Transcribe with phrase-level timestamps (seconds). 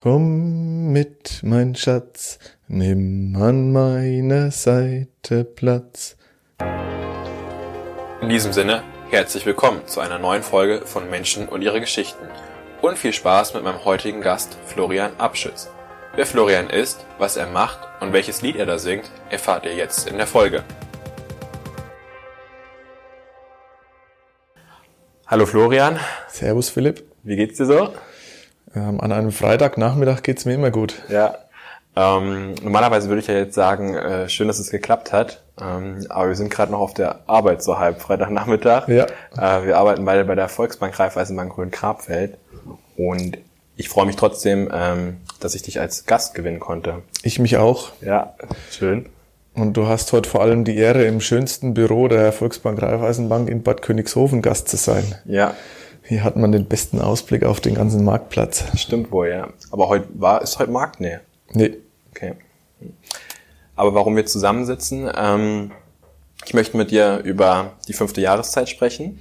[0.00, 6.16] Komm mit, mein Schatz, nimm an meiner Seite Platz.
[8.20, 12.28] In diesem Sinne, herzlich willkommen zu einer neuen Folge von Menschen und ihre Geschichten.
[12.80, 15.68] Und viel Spaß mit meinem heutigen Gast Florian Abschütz.
[16.14, 20.08] Wer Florian ist, was er macht und welches Lied er da singt, erfahrt ihr jetzt
[20.08, 20.62] in der Folge.
[25.26, 25.98] Hallo Florian.
[26.28, 27.02] Servus Philipp.
[27.24, 27.92] Wie geht's dir so?
[28.74, 30.94] Ähm, an einem Freitagnachmittag geht's mir immer gut.
[31.08, 31.36] Ja.
[31.96, 35.42] Ähm, normalerweise würde ich ja jetzt sagen, äh, schön, dass es geklappt hat.
[35.60, 38.88] Ähm, aber wir sind gerade noch auf der Arbeit so halb Freitagnachmittag.
[38.88, 39.06] Ja.
[39.36, 42.36] Äh, wir arbeiten beide bei der Volksbank Raiffeisenbank Grün-Krabfeld.
[42.96, 43.38] Und
[43.76, 47.02] ich freue mich trotzdem, ähm, dass ich dich als Gast gewinnen konnte.
[47.22, 47.90] Ich mich auch.
[48.00, 48.34] Ja,
[48.70, 49.06] schön.
[49.54, 53.64] Und du hast heute vor allem die Ehre, im schönsten Büro der Volksbank Raiffeisenbank in
[53.64, 55.16] Bad Königshofen Gast zu sein.
[55.24, 55.54] Ja,
[56.08, 58.64] Hier hat man den besten Ausblick auf den ganzen Marktplatz.
[58.76, 59.48] stimmt wohl, ja.
[59.70, 61.00] Aber heute war, ist heute Markt?
[61.00, 61.18] Nee.
[61.52, 61.76] Nee,
[62.18, 62.34] Okay.
[63.76, 65.70] Aber warum wir zusammensitzen, ähm,
[66.44, 69.20] ich möchte mit dir über die fünfte Jahreszeit sprechen.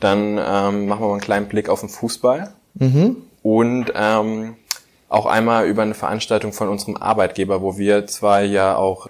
[0.00, 2.52] Dann ähm, machen wir mal einen kleinen Blick auf den Fußball.
[3.42, 4.56] Und ähm,
[5.08, 9.08] auch einmal über eine Veranstaltung von unserem Arbeitgeber, wo wir zwei ja auch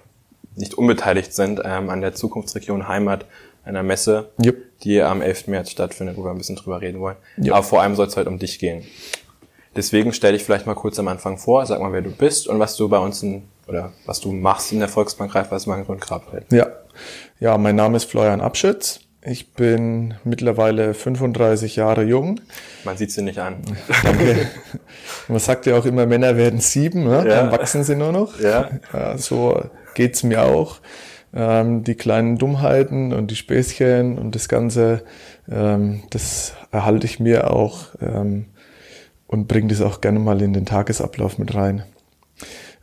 [0.55, 3.25] nicht unbeteiligt sind ähm, an der Zukunftsregion Heimat,
[3.63, 4.57] einer Messe, Jupp.
[4.83, 5.47] die am 11.
[5.47, 7.17] März stattfindet, wo wir ein bisschen drüber reden wollen.
[7.37, 7.53] Ja.
[7.53, 8.83] Aber vor allem soll es heute um dich gehen.
[9.75, 12.59] Deswegen stell dich vielleicht mal kurz am Anfang vor, sag mal, wer du bist und
[12.59, 16.45] was du bei uns in, oder was du machst in der Volksbank Raiffeisenbank und Grabfeld.
[16.51, 16.67] Ja.
[17.39, 19.01] Ja, mein Name ist Florian Abschütz.
[19.21, 22.39] Ich bin mittlerweile 35 Jahre jung.
[22.85, 23.57] Man sieht sie nicht an.
[24.03, 24.47] Danke.
[25.27, 27.17] Man sagt ja auch immer, Männer werden sieben, ne?
[27.17, 27.23] Ja.
[27.23, 28.39] dann wachsen sie nur noch.
[28.39, 28.69] Ja.
[28.93, 29.61] Ja, so
[29.93, 30.77] geht's mir auch.
[31.33, 35.03] Ähm, die kleinen Dummheiten und die Späßchen und das Ganze,
[35.49, 38.45] ähm, das erhalte ich mir auch ähm,
[39.27, 41.83] und bringe das auch gerne mal in den Tagesablauf mit rein.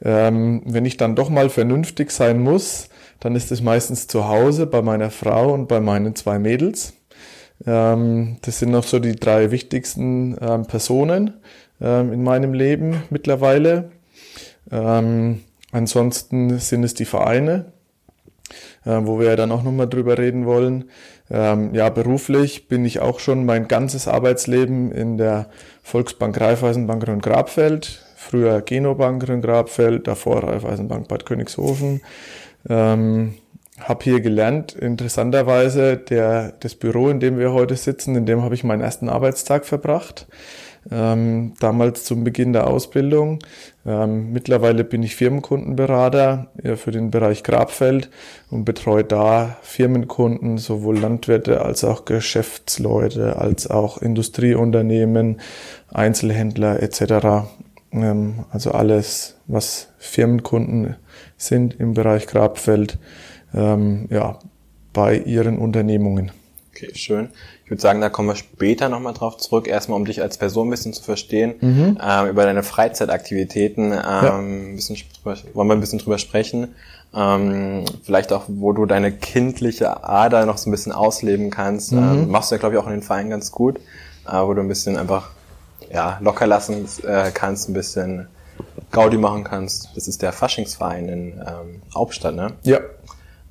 [0.00, 2.88] Ähm, wenn ich dann doch mal vernünftig sein muss,
[3.19, 6.93] dann ist es meistens zu Hause bei meiner Frau und bei meinen zwei Mädels.
[7.66, 11.34] Ähm, das sind noch so die drei wichtigsten ähm, Personen
[11.78, 13.91] in meinem Leben mittlerweile.
[14.70, 17.66] Ansonsten sind es die Vereine,
[18.84, 20.90] äh, wo wir ja dann auch nochmal drüber reden wollen.
[21.30, 25.48] Ähm, ja, beruflich bin ich auch schon mein ganzes Arbeitsleben in der
[25.82, 32.00] Volksbank Raiffeisenbank Grün-Grabfeld, früher Genobank Grün-Grabfeld, davor Raiffeisenbank Bad Königshofen.
[32.68, 33.34] Ähm,
[33.80, 38.54] habe hier gelernt, interessanterweise, der, das Büro, in dem wir heute sitzen, in dem habe
[38.54, 40.26] ich meinen ersten Arbeitstag verbracht.
[40.90, 43.40] Ähm, damals zum Beginn der Ausbildung.
[43.86, 48.10] Ähm, mittlerweile bin ich Firmenkundenberater ja, für den Bereich Grabfeld
[48.50, 55.41] und betreue da Firmenkunden, sowohl Landwirte als auch Geschäftsleute, als auch Industrieunternehmen,
[55.92, 57.46] Einzelhändler etc.
[57.92, 60.96] Ähm, also alles, was Firmenkunden
[61.36, 62.98] sind im Bereich Grabfeld,
[63.54, 64.41] ähm, ja,
[64.92, 66.32] bei ihren Unternehmungen.
[66.70, 67.28] Okay, schön.
[67.66, 69.66] Ich würde sagen, da kommen wir später nochmal drauf zurück.
[69.66, 71.56] Erstmal, um dich als Person ein bisschen zu verstehen,
[72.00, 76.75] ähm, über deine Freizeitaktivitäten ähm, ein bisschen, drüber- wollen wir ein bisschen drüber sprechen.
[77.12, 81.91] Ähm, vielleicht auch, wo du deine kindliche Ader noch so ein bisschen ausleben kannst.
[81.93, 83.78] Ähm, machst du ja, glaube ich, auch in den Vereinen ganz gut,
[84.28, 85.31] äh, wo du ein bisschen einfach
[85.93, 88.28] ja, locker lassen äh, kannst, ein bisschen
[88.93, 89.88] Gaudi machen kannst.
[89.97, 92.53] Das ist der Faschingsverein in ähm, Hauptstadt, ne?
[92.62, 92.78] Ja,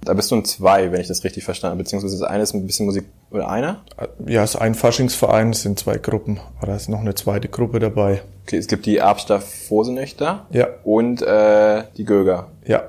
[0.05, 1.83] Da bist du in zwei, wenn ich das richtig verstanden habe.
[1.83, 3.81] Beziehungsweise das eine ist ein bisschen Musik, oder einer?
[4.25, 7.47] ja, es ist ein Faschingsverein, es sind zwei Gruppen, aber da ist noch eine zweite
[7.49, 8.21] Gruppe dabei.
[8.45, 10.67] Okay, es gibt die Erbster Vosenöchter Ja.
[10.83, 12.47] und äh, die Göger.
[12.65, 12.83] Ja,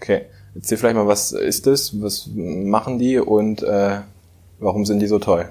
[0.00, 0.22] Okay,
[0.54, 3.98] erzähl vielleicht mal, was ist das, was machen die und äh,
[4.58, 5.46] warum sind die so toll?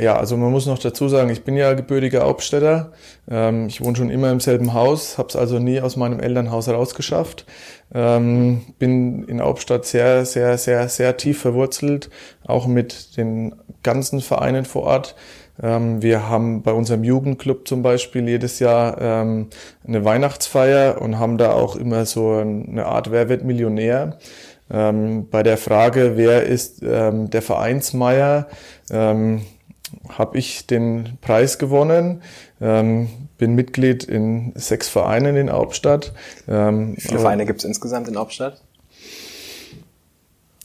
[0.00, 2.92] Ja, also man muss noch dazu sagen, ich bin ja gebürtiger Hauptstädter.
[3.30, 6.68] Ähm, ich wohne schon immer im selben Haus, habe es also nie aus meinem Elternhaus
[6.68, 7.44] rausgeschafft.
[7.92, 12.08] Ähm, bin in Hauptstadt sehr, sehr, sehr, sehr tief verwurzelt,
[12.46, 15.16] auch mit den ganzen Vereinen vor Ort.
[15.62, 19.48] Ähm, wir haben bei unserem Jugendclub zum Beispiel jedes Jahr ähm,
[19.86, 24.18] eine Weihnachtsfeier und haben da auch immer so eine Art Wer wird Millionär.
[24.70, 28.46] Ähm, bei der Frage, wer ist ähm, der Vereinsmeier,
[30.08, 32.22] habe ich den Preis gewonnen,
[32.60, 33.08] ähm,
[33.38, 36.12] bin Mitglied in sechs Vereinen in Hauptstadt.
[36.48, 38.60] Ähm, Wie viele Vereine gibt es insgesamt in Hauptstadt?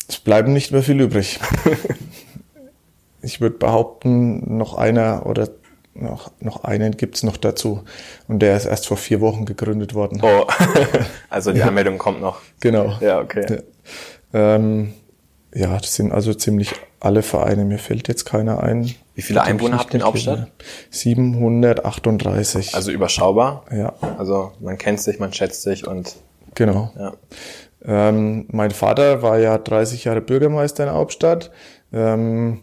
[0.07, 1.39] Es bleiben nicht mehr viel übrig.
[3.21, 5.49] ich würde behaupten, noch einer oder
[5.95, 7.83] noch, noch einen gibt's noch dazu.
[8.27, 10.19] Und der ist erst vor vier Wochen gegründet worden.
[10.21, 10.45] Oh,
[11.29, 12.41] also die Anmeldung kommt noch.
[12.59, 12.97] Genau.
[12.99, 13.45] Ja, okay.
[14.33, 14.55] Ja.
[14.55, 14.93] Ähm,
[15.53, 17.63] ja, das sind also ziemlich alle Vereine.
[17.63, 20.51] Mir fällt jetzt keiner ein, Wie viele Einwohner habt ihr in Hauptstadt?
[20.91, 22.75] 738.
[22.75, 23.63] Also überschaubar?
[23.71, 23.93] Ja.
[24.17, 26.15] Also man kennt sich, man schätzt sich und...
[26.53, 26.91] Genau.
[26.97, 27.13] Ja.
[27.85, 31.51] Ähm, mein Vater war ja 30 Jahre Bürgermeister in Hauptstadt.
[31.93, 32.61] Ähm,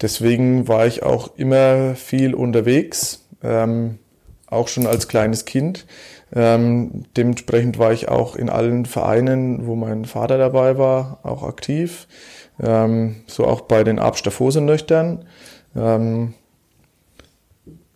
[0.00, 3.98] deswegen war ich auch immer viel unterwegs, ähm,
[4.46, 5.86] auch schon als kleines Kind.
[6.34, 12.08] Ähm, dementsprechend war ich auch in allen Vereinen, wo mein Vater dabei war, auch aktiv.
[12.62, 15.26] Ähm, so auch bei den Abster Fosenöchtern.
[15.76, 16.34] Ähm,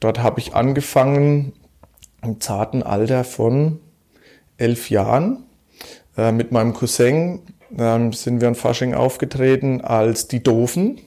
[0.00, 1.52] dort habe ich angefangen
[2.22, 3.80] im zarten Alter von
[4.58, 5.44] elf Jahren.
[6.16, 7.40] Äh, mit meinem Cousin
[7.76, 11.00] ähm, sind wir in Fasching aufgetreten als die Doofen.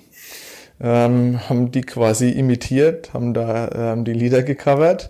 [0.81, 5.09] Ähm, haben die quasi imitiert, haben da ähm, die Lieder gecovert.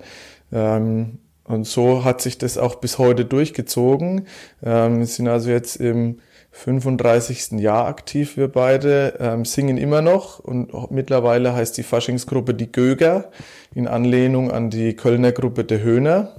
[0.52, 4.28] Ähm, und so hat sich das auch bis heute durchgezogen.
[4.64, 6.20] Ähm, sind also jetzt im
[6.54, 7.60] 35.
[7.60, 13.32] Jahr aktiv, wir beide, ähm, singen immer noch und mittlerweile heißt die Faschingsgruppe die Göger
[13.74, 16.36] in Anlehnung an die Kölner Gruppe der Höhner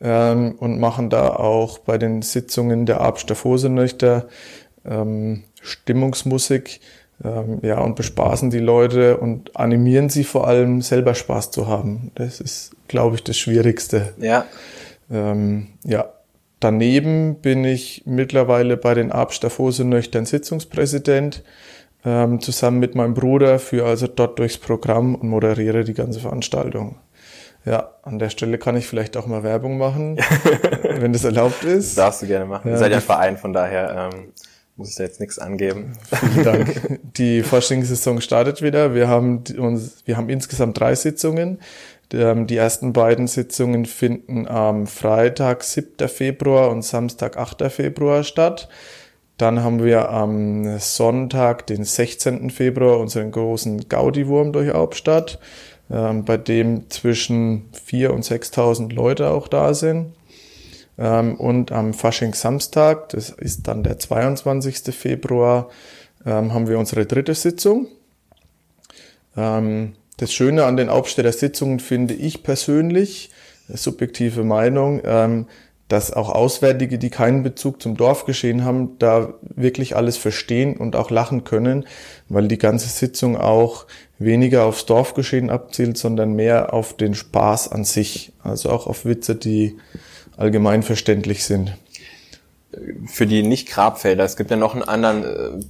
[0.00, 4.26] ähm, und machen da auch bei den Sitzungen der Abster Fosenöchter
[4.84, 6.80] ähm, Stimmungsmusik
[7.24, 12.10] ähm, ja, und bespaßen die Leute und animieren sie vor allem selber Spaß zu haben.
[12.16, 14.14] Das ist, glaube ich, das Schwierigste.
[14.18, 14.46] Ja.
[15.10, 16.12] Ähm, ja,
[16.60, 21.44] Daneben bin ich mittlerweile bei den Abstaffose nöchtern Sitzungspräsident,
[22.04, 26.96] ähm, zusammen mit meinem Bruder, für also dort durchs Programm und moderiere die ganze Veranstaltung.
[27.64, 30.16] Ja, an der Stelle kann ich vielleicht auch mal Werbung machen,
[30.82, 31.90] wenn das erlaubt ist.
[31.90, 32.68] Das darfst du gerne machen.
[32.68, 34.32] Ja, Ihr seid ja ein Verein, von daher ähm,
[34.76, 35.92] muss ich da jetzt nichts angeben.
[36.32, 37.00] Vielen Dank.
[37.16, 38.94] Die Forschungssaison startet wieder.
[38.94, 41.58] Wir haben uns, wir haben insgesamt drei Sitzungen.
[42.12, 46.08] Ähm, die ersten beiden Sitzungen finden am Freitag, 7.
[46.08, 47.70] Februar und Samstag, 8.
[47.70, 48.68] Februar statt.
[49.36, 52.50] Dann haben wir am Sonntag, den 16.
[52.50, 55.38] Februar, unseren großen Gaudi-Wurm durch Hauptstadt,
[55.90, 60.14] ähm, bei dem zwischen 4.000 und 6.000 Leute auch da sind.
[60.98, 64.94] Ähm, und am Fasching Samstag, das ist dann der 22.
[64.94, 65.68] Februar,
[66.24, 67.86] haben wir unsere dritte Sitzung.
[70.18, 73.30] Das Schöne an den Aufsteller Sitzungen finde ich persönlich,
[73.68, 75.46] subjektive Meinung, ähm,
[75.86, 81.10] dass auch Auswärtige, die keinen Bezug zum Dorfgeschehen haben, da wirklich alles verstehen und auch
[81.10, 81.86] lachen können,
[82.28, 83.86] weil die ganze Sitzung auch
[84.18, 89.36] weniger aufs Dorfgeschehen abzielt, sondern mehr auf den Spaß an sich, also auch auf Witze,
[89.36, 89.76] die
[90.36, 91.76] allgemein verständlich sind.
[93.06, 95.64] Für die Nicht-Grabfelder, es gibt ja noch einen anderen äh,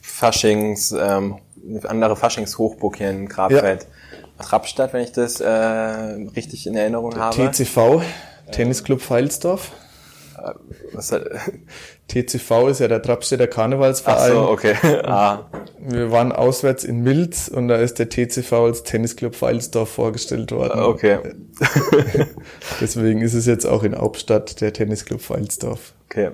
[0.00, 1.36] Faschings, ähm,
[1.68, 3.82] eine andere Faschingshochburg hier in Grabfeld.
[3.82, 4.44] Ja.
[4.44, 7.50] Trappstadt, wenn ich das äh, richtig in Erinnerung Der habe.
[7.50, 8.02] TCV,
[8.50, 9.72] Tennisclub Feilsdorf.
[10.38, 11.20] Äh,
[12.08, 14.32] TCV ist ja der Trappstädter Karnevalsverein.
[14.32, 14.74] Ach so, okay.
[15.04, 15.46] ah.
[15.78, 20.80] Wir waren auswärts in Milz und da ist der TCV als Tennisclub Feilsdorf vorgestellt worden.
[20.80, 21.18] Okay.
[22.80, 25.92] Deswegen ist es jetzt auch in Hauptstadt der Tennisclub Feilsdorf.
[26.08, 26.30] Okay.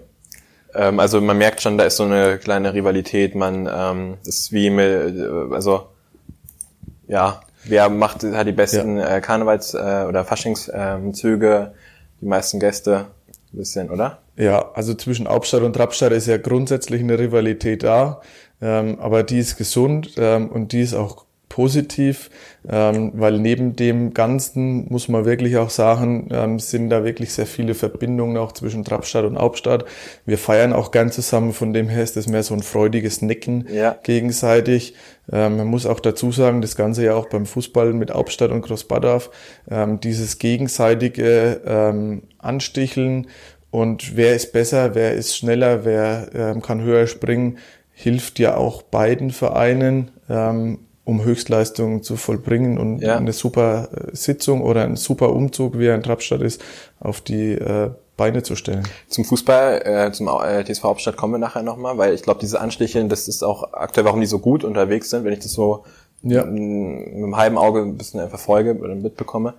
[0.77, 3.35] Ähm, also man merkt schon, da ist so eine kleine Rivalität.
[3.35, 5.89] Man ähm, ist wie mit, äh, also
[7.09, 9.17] ja, wer macht hat die besten ja.
[9.17, 11.77] äh, Karnevals- äh, oder Faschingszüge, äh,
[12.21, 13.07] die meisten Gäste,
[13.53, 14.19] ein bisschen, oder?
[14.37, 18.21] Ja, also zwischen Hauptstadt und Trappstadt ist ja grundsätzlich eine Rivalität da,
[18.61, 21.26] ähm, aber die ist gesund ähm, und die ist auch
[21.57, 22.29] positiv,
[22.69, 27.47] ähm, weil neben dem Ganzen muss man wirklich auch sagen, ähm, sind da wirklich sehr
[27.47, 29.87] viele Verbindungen auch zwischen Trappstadt und Hauptstadt.
[30.27, 33.67] Wir feiern auch gern zusammen, von dem her ist das mehr so ein freudiges Nicken
[33.73, 33.97] ja.
[34.03, 34.97] gegenseitig.
[35.33, 38.61] Ähm, man muss auch dazu sagen, das Ganze ja auch beim Fußball mit Hauptstadt und
[38.61, 39.31] Großbadorf,
[39.71, 43.29] ähm, dieses gegenseitige ähm, Ansticheln
[43.71, 47.57] und wer ist besser, wer ist schneller, wer ähm, kann höher springen,
[47.93, 53.17] hilft ja auch beiden Vereinen ähm, um Höchstleistungen zu vollbringen und ja.
[53.17, 56.61] eine super äh, Sitzung oder ein super Umzug, wie er in Trappstadt ist,
[56.99, 58.83] auf die äh, Beine zu stellen.
[59.09, 62.61] Zum Fußball, äh, zum äh, TSV Hauptstadt kommen wir nachher nochmal, weil ich glaube, diese
[62.61, 65.85] Ansticheln, das ist auch aktuell, warum die so gut unterwegs sind, wenn ich das so
[66.23, 66.45] ja.
[66.45, 69.55] mit einem halben Auge ein bisschen verfolge oder mitbekomme.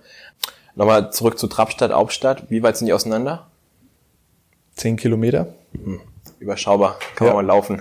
[0.74, 2.50] Nochmal zurück zu Trappstadt, Hauptstadt.
[2.50, 3.46] Wie weit sind die auseinander?
[4.76, 5.48] Zehn Kilometer.
[5.72, 6.00] Hm.
[6.40, 7.32] Überschaubar, kann ja.
[7.32, 7.80] man mal laufen.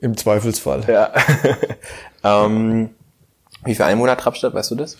[0.00, 0.84] Im Zweifelsfall.
[0.88, 1.12] Ja.
[2.24, 2.90] ähm,
[3.64, 4.96] wie viel Einwohner hat Trappstadt, weißt du das?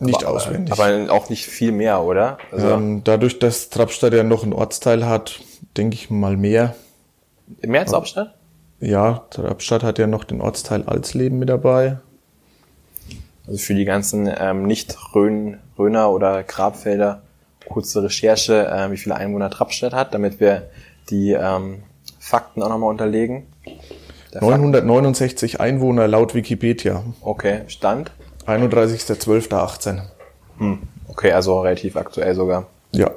[0.00, 0.72] Nicht aber, auswendig.
[0.72, 2.38] Aber auch nicht viel mehr, oder?
[2.52, 5.40] Also ähm, dadurch, dass Trappstadt ja noch einen Ortsteil hat,
[5.76, 6.74] denke ich mal mehr.
[7.62, 8.34] Mehr als Hauptstadt?
[8.80, 11.98] Ja, Trappstadt hat ja noch den Ortsteil Alsleben mit dabei.
[13.46, 17.22] Also für die ganzen ähm, Nicht-Röner oder Grabfelder
[17.68, 20.70] kurze Recherche, äh, wie viele Einwohner Trappstadt hat, damit wir
[21.10, 21.82] die ähm,
[22.28, 23.46] Fakten auch nochmal unterlegen.
[24.38, 27.02] 969 Einwohner laut Wikipedia.
[27.22, 28.10] Okay, Stand?
[28.46, 30.02] 31.12.18.
[30.58, 30.78] Hm.
[31.08, 32.66] Okay, also relativ aktuell sogar.
[32.92, 33.10] Ja.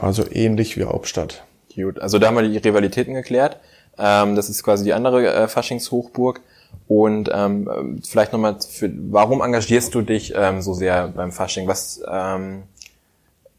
[0.00, 1.44] Also ähnlich wie Hauptstadt.
[1.74, 3.58] Gut, also da haben wir die Rivalitäten geklärt.
[3.96, 6.40] Ähm, das ist quasi die andere äh, Faschingshochburg.
[6.88, 11.68] Und ähm, vielleicht nochmal, für, warum engagierst du dich ähm, so sehr beim Fasching?
[11.68, 12.64] Was, ähm,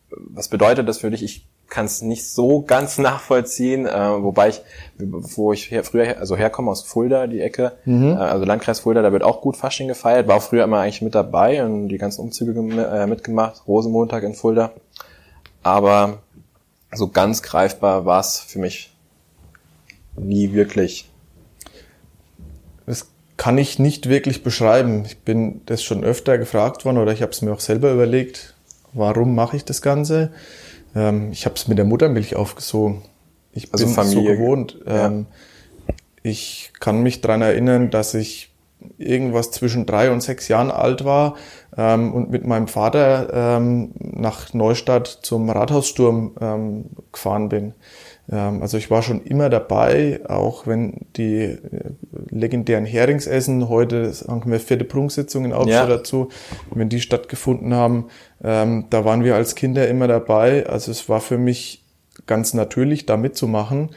[0.10, 1.24] was bedeutet das für dich?
[1.24, 4.62] Ich kann es nicht so ganz nachvollziehen, äh, wobei ich,
[4.98, 8.12] wo ich her, früher also herkomme aus Fulda, die Ecke, mhm.
[8.12, 11.02] äh, also Landkreis Fulda, da wird auch gut Fasching gefeiert, war auch früher immer eigentlich
[11.02, 14.72] mit dabei und die ganzen Umzüge äh, mitgemacht, Rosenmontag in Fulda.
[15.62, 16.20] Aber
[16.92, 18.92] so ganz greifbar war es für mich
[20.16, 21.10] nie wirklich.
[22.86, 23.08] Das
[23.38, 25.06] kann ich nicht wirklich beschreiben.
[25.06, 28.56] Ich bin das schon öfter gefragt worden oder ich habe es mir auch selber überlegt,
[28.94, 30.32] warum mache ich das Ganze?
[30.96, 33.04] Ähm, ich habe es mit der Muttermilch aufgesogen.
[33.54, 34.22] Ich also bin Familie.
[34.22, 34.80] so gewohnt.
[34.86, 35.26] Ähm,
[35.88, 35.94] ja.
[36.24, 38.50] Ich kann mich dran erinnern, dass ich
[38.98, 41.36] irgendwas zwischen drei und sechs Jahren alt war
[41.78, 47.74] ähm, und mit meinem Vater ähm, nach Neustadt zum Rathaussturm ähm, gefahren bin.
[48.32, 51.58] Ähm, also ich war schon immer dabei, auch wenn die äh,
[52.30, 55.98] legendären Heringsessen, heute sagen wir vierte Prunksitzung in Hauptstadt ja.
[55.98, 56.30] dazu,
[56.74, 58.06] wenn die stattgefunden haben,
[58.44, 60.68] ähm, da waren wir als Kinder immer dabei.
[60.68, 61.84] Also es war für mich
[62.28, 63.90] ganz natürlich, da mitzumachen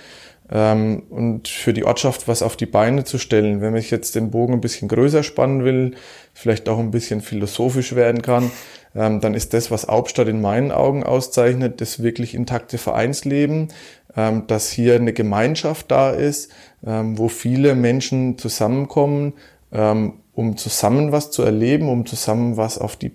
[0.51, 3.61] ähm, und für die Ortschaft was auf die Beine zu stellen.
[3.61, 5.95] Wenn ich jetzt den Bogen ein bisschen größer spannen will,
[6.33, 8.51] vielleicht auch ein bisschen philosophisch werden kann,
[8.95, 13.69] dann ist das, was Hauptstadt in meinen Augen auszeichnet, das wirklich intakte Vereinsleben,
[14.15, 16.51] dass hier eine Gemeinschaft da ist,
[16.85, 19.35] ähm, wo viele Menschen zusammenkommen,
[19.73, 23.13] ähm, um zusammen was zu erleben, um zusammen was auf die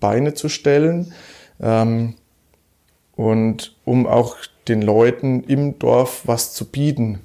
[0.00, 1.12] Beine zu stellen
[1.60, 2.14] ähm,
[3.14, 4.36] und um auch
[4.68, 7.20] den Leuten im Dorf was zu bieten.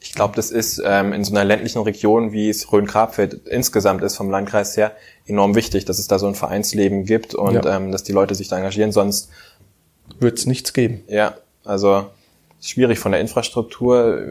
[0.00, 4.16] Ich glaube, das ist ähm, in so einer ländlichen Region, wie es Rhön-Grabfeld insgesamt ist
[4.16, 7.76] vom Landkreis her, enorm wichtig, dass es da so ein Vereinsleben gibt und ja.
[7.76, 8.90] ähm, dass die Leute sich da engagieren.
[8.90, 9.30] Sonst
[10.18, 11.04] wird es nichts geben.
[11.06, 12.06] Ja, also
[12.62, 14.22] schwierig von der Infrastruktur.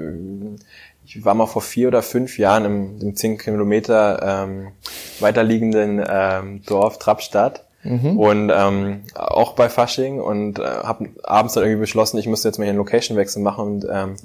[1.06, 4.72] Ich war mal vor vier oder fünf Jahren im, im zehn Kilometer ähm,
[5.20, 8.18] weiterliegenden ähm, Dorf Trappstadt Mhm.
[8.18, 12.58] Und ähm, auch bei Fasching und äh, habe abends dann irgendwie beschlossen, ich müsste jetzt
[12.58, 14.16] mal hier einen Location-Wechsel machen und ähm,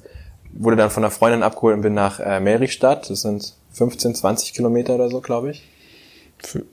[0.53, 3.09] wurde dann von einer Freundin abgeholt und bin nach äh, Merichstadt.
[3.09, 5.67] Das sind 15, 20 Kilometer oder so, glaube ich.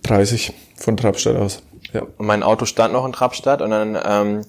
[0.04, 1.64] 30 von Trappstadt aus.
[1.94, 2.02] Ja.
[2.02, 4.42] Und mein Auto stand noch in Trappstadt und dann, ähm,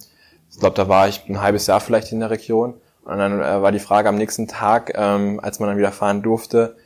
[0.55, 2.75] ich glaube, da war ich ein halbes Jahr vielleicht in der Region.
[3.05, 6.23] Und dann äh, war die Frage am nächsten Tag, ähm, als man dann wieder fahren
[6.23, 6.77] durfte,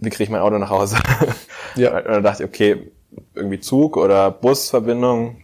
[0.00, 0.96] wie kriege ich mein Auto nach Hause?
[1.74, 1.96] Ja.
[1.96, 2.92] und dann dachte ich, okay,
[3.34, 5.36] irgendwie Zug oder Busverbindung,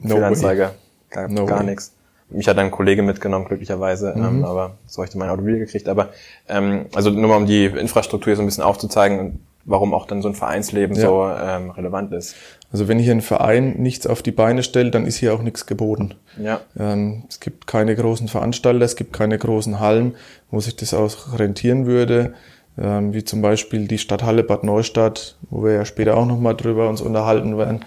[0.00, 0.70] no Fehlanzeige,
[1.10, 1.92] gar, no gar nichts.
[2.30, 4.24] Mich hat ein Kollege mitgenommen, glücklicherweise, mhm.
[4.24, 5.88] ähm, aber so habe ich dann mein Auto wieder gekriegt.
[5.88, 6.10] Aber
[6.48, 10.28] ähm, also nur mal um die Infrastruktur so ein bisschen aufzuzeigen, warum auch dann so
[10.28, 11.02] ein Vereinsleben ja.
[11.02, 12.36] so ähm, relevant ist.
[12.76, 15.64] Also wenn hier ein Verein nichts auf die Beine stellt, dann ist hier auch nichts
[15.64, 16.14] geboten.
[16.38, 16.60] Ja.
[16.78, 20.14] Ähm, es gibt keine großen Veranstalter, es gibt keine großen Hallen,
[20.50, 22.34] wo sich das auch rentieren würde
[22.78, 26.88] ähm, wie zum Beispiel die Stadthalle Bad Neustadt, wo wir ja später auch nochmal drüber
[26.88, 27.84] uns unterhalten werden,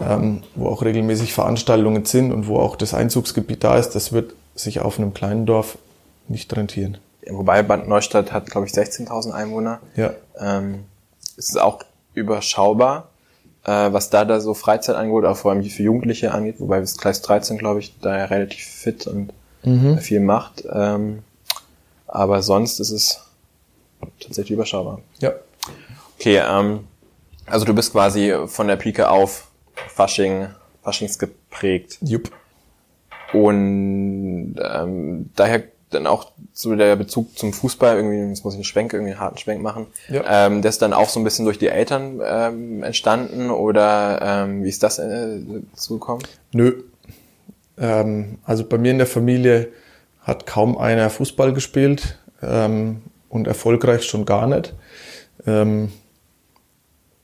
[0.00, 4.34] ähm, wo auch regelmäßig Veranstaltungen sind und wo auch das Einzugsgebiet da ist, das wird
[4.54, 5.78] sich auf einem kleinen Dorf
[6.28, 6.98] nicht rentieren.
[7.28, 9.80] Wobei Bad Neustadt hat, glaube ich, 16.000 Einwohner.
[9.96, 10.12] Ja.
[10.38, 10.84] Ähm,
[11.36, 11.80] es ist auch
[12.14, 13.08] überschaubar,
[13.64, 16.96] äh, was da da so Freizeit angeht, auch vor allem für Jugendliche angeht, wobei bis
[16.96, 19.98] Gleis 13, glaube ich, da ja relativ fit und mhm.
[19.98, 20.64] viel macht.
[20.70, 21.22] Ähm,
[22.06, 23.20] aber sonst ist es
[24.20, 25.00] tatsächlich überschaubar.
[25.20, 25.32] Ja.
[26.18, 26.86] Okay, ähm,
[27.46, 29.48] also du bist quasi von der Pike auf
[29.88, 30.48] Fasching,
[30.82, 31.98] Faschings geprägt.
[32.00, 32.30] Jupp.
[33.32, 35.64] Und ähm, daher
[35.94, 39.20] dann auch so der Bezug zum Fußball, irgendwie, jetzt muss ich einen Schwenk, irgendwie einen
[39.20, 39.86] harten Schwenk machen.
[40.08, 40.46] Ja.
[40.46, 44.64] Ähm, der ist dann auch so ein bisschen durch die Eltern ähm, entstanden oder ähm,
[44.64, 45.40] wie ist das äh,
[45.74, 46.24] zugekommen?
[46.52, 46.82] Nö.
[47.78, 49.68] Ähm, also bei mir in der Familie
[50.20, 52.18] hat kaum einer Fußball gespielt.
[52.42, 54.74] Ähm, und erfolgreich schon gar nicht.
[55.46, 55.90] Ähm,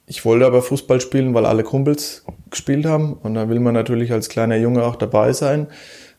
[0.07, 4.11] ich wollte aber Fußball spielen, weil alle Kumpels gespielt haben und da will man natürlich
[4.11, 5.67] als kleiner Junge auch dabei sein.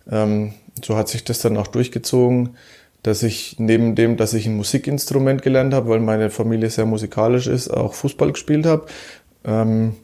[0.08, 2.56] Ähm, so hat sich das dann auch durchgezogen,
[3.02, 7.46] dass ich neben dem, dass ich ein Musikinstrument gelernt habe, weil meine Familie sehr musikalisch
[7.46, 8.86] ist, auch Fußball gespielt habe.
[9.44, 9.94] Ähm,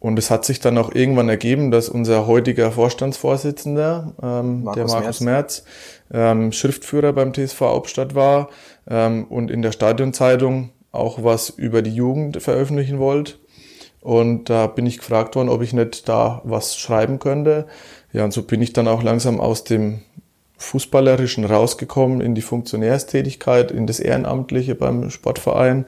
[0.00, 5.00] und es hat sich dann auch irgendwann ergeben, dass unser heutiger Vorstandsvorsitzender, ähm, Markus der
[5.00, 5.64] Markus Merz,
[6.12, 8.48] ähm, Schriftführer beim TSV Hauptstadt war
[8.90, 13.34] ähm, und in der Stadionzeitung auch was über die Jugend veröffentlichen wollte.
[14.00, 17.68] Und da bin ich gefragt worden, ob ich nicht da was schreiben könnte.
[18.12, 20.00] Ja, und so bin ich dann auch langsam aus dem
[20.58, 25.86] Fußballerischen rausgekommen in die Funktionärstätigkeit, in das Ehrenamtliche beim Sportverein.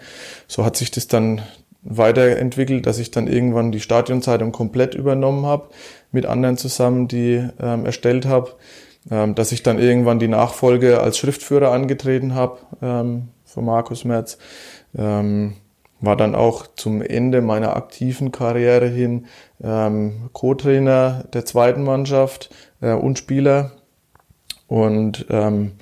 [0.48, 1.42] So hat sich das dann
[1.82, 5.68] weiterentwickelt, dass ich dann irgendwann die Stadionzeitung komplett übernommen habe,
[6.12, 8.52] mit anderen zusammen, die ähm, erstellt habe,
[9.10, 14.38] ähm, dass ich dann irgendwann die Nachfolge als Schriftführer angetreten habe ähm, von Markus Merz.
[14.96, 15.54] Ähm,
[16.04, 19.26] war dann auch zum Ende meiner aktiven Karriere hin
[19.62, 23.72] ähm, Co-Trainer der zweiten Mannschaft äh, und Spieler
[24.66, 25.72] und ähm,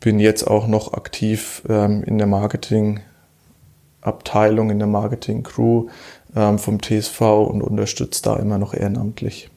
[0.00, 5.88] bin jetzt auch noch aktiv ähm, in der Marketingabteilung, in der Marketing-Crew
[6.36, 9.50] ähm, vom TSV und unterstütze da immer noch ehrenamtlich.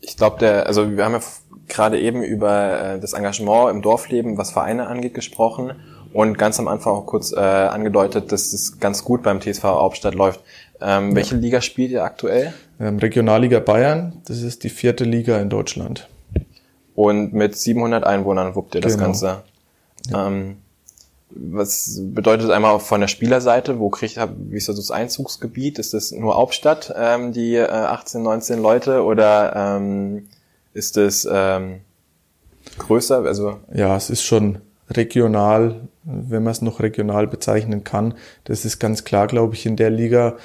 [0.00, 1.20] Ich glaube, der, also wir haben ja
[1.68, 5.72] gerade eben über äh, das Engagement im Dorfleben, was Vereine angeht, gesprochen
[6.14, 10.14] und ganz am Anfang auch kurz äh, angedeutet, dass es ganz gut beim TSV Hauptstadt
[10.14, 10.40] läuft.
[10.80, 11.16] Ähm, ja.
[11.16, 12.54] Welche Liga spielt ihr aktuell?
[12.80, 16.08] Ähm, Regionalliga Bayern, das ist die vierte Liga in Deutschland.
[16.94, 19.06] Und mit 700 Einwohnern wuppt ihr das genau.
[19.06, 19.42] Ganze.
[20.08, 20.28] Ja.
[20.28, 20.58] Ähm,
[21.30, 25.80] was bedeutet einmal von der Spielerseite, wo kriegt wie ist das Einzugsgebiet?
[25.80, 30.28] Ist das nur Hauptstadt, ähm, die äh, 18, 19 Leute oder ähm,
[30.74, 31.80] ist es ähm,
[32.78, 33.24] größer?
[33.24, 34.60] Also ja, es ist schon
[34.90, 38.14] regional, wenn man es noch regional bezeichnen kann.
[38.44, 40.36] Das ist ganz klar, glaube ich, in der Liga.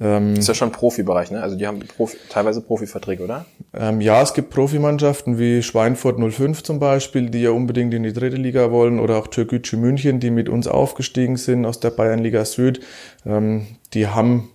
[0.00, 1.42] Ähm, ist ja schon Profibereich, ne?
[1.42, 3.44] Also die haben Profi, teilweise Profiverträge, oder?
[3.74, 8.12] Ähm, ja, es gibt Profimannschaften wie Schweinfurt 05 zum Beispiel, die ja unbedingt in die
[8.12, 12.44] dritte Liga wollen, oder auch Türkgücü München, die mit uns aufgestiegen sind aus der Bayernliga
[12.44, 12.80] Süd.
[13.26, 14.48] Ähm, die haben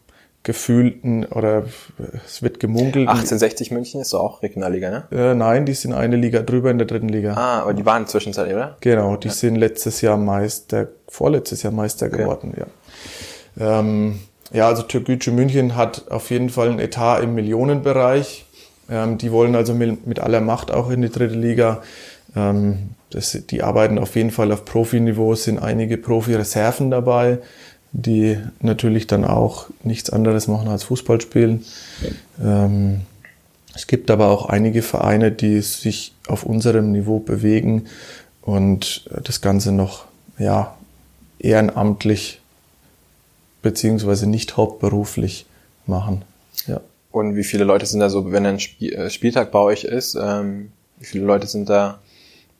[0.47, 1.65] gefühlten oder
[2.25, 3.09] es wird gemunkelt.
[3.09, 5.03] 1860 München ist doch auch Regionalliga, ne?
[5.11, 7.33] Äh, nein, die sind eine Liga drüber in der dritten Liga.
[7.33, 8.77] Ah, aber die waren zwischenzeitlich, oder?
[8.79, 9.33] Genau, die ja.
[9.33, 12.19] sind letztes Jahr Meister, vorletztes Jahr Meister okay.
[12.19, 13.79] geworden, ja.
[13.79, 14.19] Ähm,
[14.53, 18.45] ja, also Türkgücü München hat auf jeden Fall ein Etat im Millionenbereich.
[18.89, 21.81] Ähm, die wollen also mit, mit, aller Macht auch in die dritte Liga.
[22.37, 27.39] Ähm, das, die arbeiten auf jeden Fall auf Profiniveau, sind einige Profi-Reserven dabei
[27.97, 31.65] die natürlich dann auch nichts anderes machen als Fußball spielen.
[32.39, 33.01] Ähm,
[33.73, 37.87] es gibt aber auch einige Vereine, die sich auf unserem Niveau bewegen
[38.43, 40.05] und das Ganze noch
[40.37, 40.77] ja,
[41.39, 42.39] ehrenamtlich
[43.63, 45.47] beziehungsweise nicht hauptberuflich
[45.87, 46.21] machen.
[46.67, 46.81] Ja.
[47.11, 50.71] Und wie viele Leute sind da so, wenn ein äh, Spieltag bei euch ist, ähm,
[50.99, 51.99] wie viele Leute sind da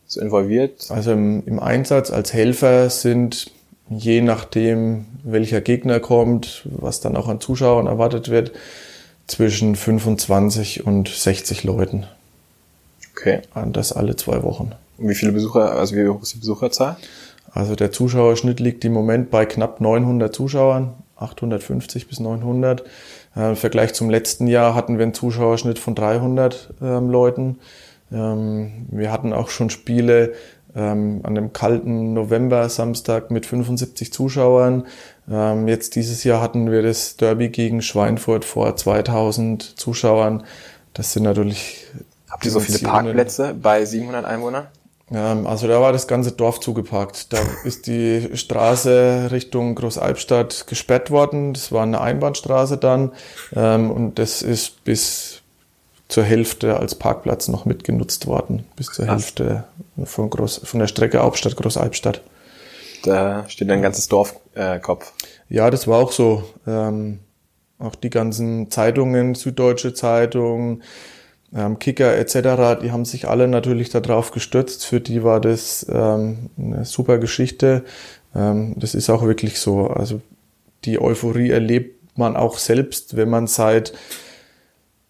[0.08, 0.90] so involviert?
[0.90, 3.52] Also im, im Einsatz als Helfer sind
[3.90, 8.52] je nachdem, welcher Gegner kommt, was dann auch an Zuschauern erwartet wird,
[9.28, 12.06] zwischen 25 und 60 Leuten.
[13.12, 13.42] Okay.
[13.56, 14.72] Und das alle zwei Wochen.
[14.98, 16.98] Und wie viele Besucher, also wie hoch ist die Besucherzahl?
[17.52, 22.84] Also der Zuschauerschnitt liegt im Moment bei knapp 900 Zuschauern, 850 bis 900.
[23.36, 27.60] Äh, Im Vergleich zum letzten Jahr hatten wir einen Zuschauerschnitt von 300 ähm, Leuten.
[28.12, 30.34] Ähm, wir hatten auch schon Spiele,
[30.76, 34.86] ähm, an einem kalten November-Samstag mit 75 Zuschauern.
[35.30, 40.44] Ähm, jetzt dieses Jahr hatten wir das Derby gegen Schweinfurt vor 2000 Zuschauern.
[40.94, 41.86] Das sind natürlich.
[42.30, 44.68] Habt ihr so viele Parkplätze bei 700 Einwohnern?
[45.12, 47.32] Ähm, also da war das ganze Dorf zugeparkt.
[47.34, 51.54] Da ist die Straße Richtung Großalbstadt gesperrt worden.
[51.54, 53.14] Das war eine Einbahnstraße dann.
[53.56, 55.42] Ähm, und das ist bis
[56.08, 59.24] zur Hälfte als Parkplatz noch mitgenutzt worden, bis zur Krass.
[59.24, 59.66] Hälfte
[60.06, 62.22] von, Groß, von der Strecke Hauptstadt Großalbstadt.
[63.04, 65.14] Da steht ein ganzes Dorfkopf.
[65.50, 66.44] Äh, ja, das war auch so.
[66.66, 67.20] Ähm,
[67.80, 70.82] auch die ganzen Zeitungen, Süddeutsche Zeitung,
[71.56, 74.86] ähm, Kicker etc., die haben sich alle natürlich darauf gestürzt.
[74.86, 77.84] Für die war das ähm, eine super Geschichte.
[78.36, 79.88] Ähm, das ist auch wirklich so.
[79.88, 80.22] Also
[80.86, 83.94] die Euphorie erlebt man auch selbst, wenn man seit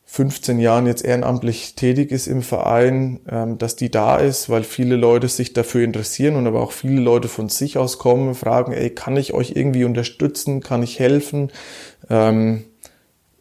[0.09, 4.95] 15 Jahren jetzt ehrenamtlich tätig ist im Verein, ähm, dass die da ist, weil viele
[4.95, 8.89] Leute sich dafür interessieren und aber auch viele Leute von sich aus kommen, fragen, ey,
[8.89, 11.51] kann ich euch irgendwie unterstützen, kann ich helfen,
[12.09, 12.63] ähm,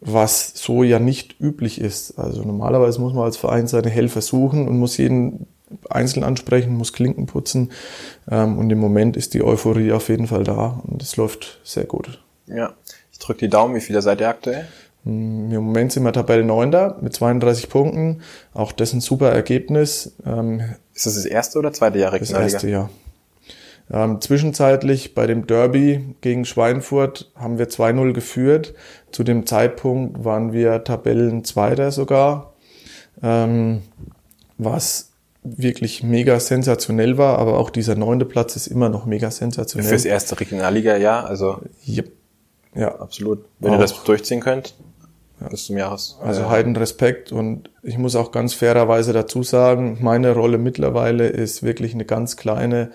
[0.01, 2.19] was so ja nicht üblich ist.
[2.19, 5.47] Also normalerweise muss man als Verein seine Helfer suchen und muss jeden
[5.89, 7.71] einzeln ansprechen, muss Klinken putzen
[8.29, 11.85] ähm, und im Moment ist die Euphorie auf jeden Fall da und es läuft sehr
[11.85, 12.21] gut.
[12.49, 12.75] Ja,
[13.13, 14.67] ich drücke die Daumen, wie viele seid ihr aktuell?
[15.07, 18.23] Im Moment sind wir Tabellenneunter mit 32 Punkten.
[18.53, 20.17] Auch das ein super Ergebnis.
[20.27, 20.61] Ähm,
[20.95, 22.91] ist das das erste oder zweite Jahr Das erste Jahr.
[23.89, 28.75] Ähm, zwischenzeitlich bei dem Derby gegen Schweinfurt haben wir 2-0 geführt.
[29.13, 32.55] Zu dem Zeitpunkt waren wir Tabellenzweiter sogar,
[33.23, 33.83] ähm,
[34.59, 35.11] was
[35.45, 39.89] wirklich mega sensationell war, aber auch dieser neunte Platz ist immer noch mega sensationell.
[39.89, 41.61] Fürs erste Regionalliga-Jahr, also.
[41.87, 42.11] Yep.
[42.75, 43.45] Ja, absolut.
[43.61, 43.77] Wenn auch.
[43.77, 44.75] ihr das durchziehen könnt.
[45.41, 45.49] Ja.
[45.49, 46.19] bis zum Jahres.
[46.23, 51.27] Also äh, Heiden Respekt und ich muss auch ganz fairerweise dazu sagen, meine Rolle mittlerweile
[51.27, 52.91] ist wirklich eine ganz kleine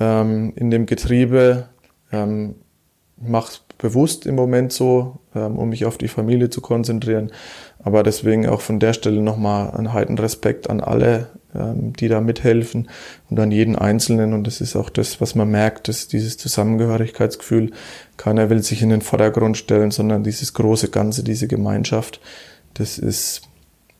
[0.00, 1.68] ähm, in dem Getriebe.
[2.12, 2.56] Ähm,
[3.16, 7.30] mache bewusst im Moment so, ähm, um mich auf die Familie zu konzentrieren.
[7.82, 12.88] Aber deswegen auch von der Stelle nochmal einen heiten Respekt an alle, die da mithelfen
[13.28, 14.32] und an jeden Einzelnen.
[14.32, 17.72] Und das ist auch das, was man merkt, dass dieses Zusammengehörigkeitsgefühl,
[18.16, 22.20] keiner will sich in den Vordergrund stellen, sondern dieses große Ganze, diese Gemeinschaft,
[22.74, 23.42] das ist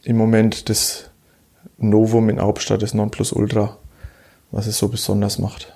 [0.03, 1.11] im Moment das
[1.79, 3.77] Novum in Hauptstadt, das Nonplusultra,
[4.51, 5.75] was es so besonders macht.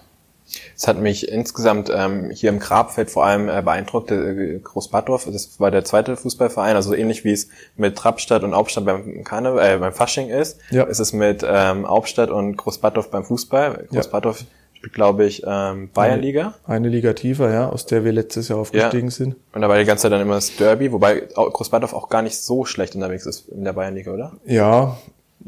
[0.76, 5.58] Es hat mich insgesamt ähm, hier im Grabfeld vor allem äh, beeindruckt, äh, Großbadorf, das
[5.60, 9.78] war der zweite Fußballverein, also ähnlich wie es mit Trappstadt und Hauptstadt beim Karneval, äh,
[9.78, 10.84] beim Fasching ist, ja.
[10.84, 13.86] ist es mit ähm, Hauptstadt und Großbadorf beim Fußball.
[13.90, 14.46] Großbadorf ja.
[14.74, 16.54] spielt, glaube ich, ähm, Bayernliga.
[16.64, 19.14] Eine, eine Liga tiefer, ja, aus der wir letztes Jahr aufgestiegen ja.
[19.14, 19.36] sind.
[19.52, 22.38] Und da war die ganze Zeit dann immer das Derby, wobei Großbadorf auch gar nicht
[22.38, 24.32] so schlecht unterwegs ist in der Bayernliga, oder?
[24.44, 24.96] Ja,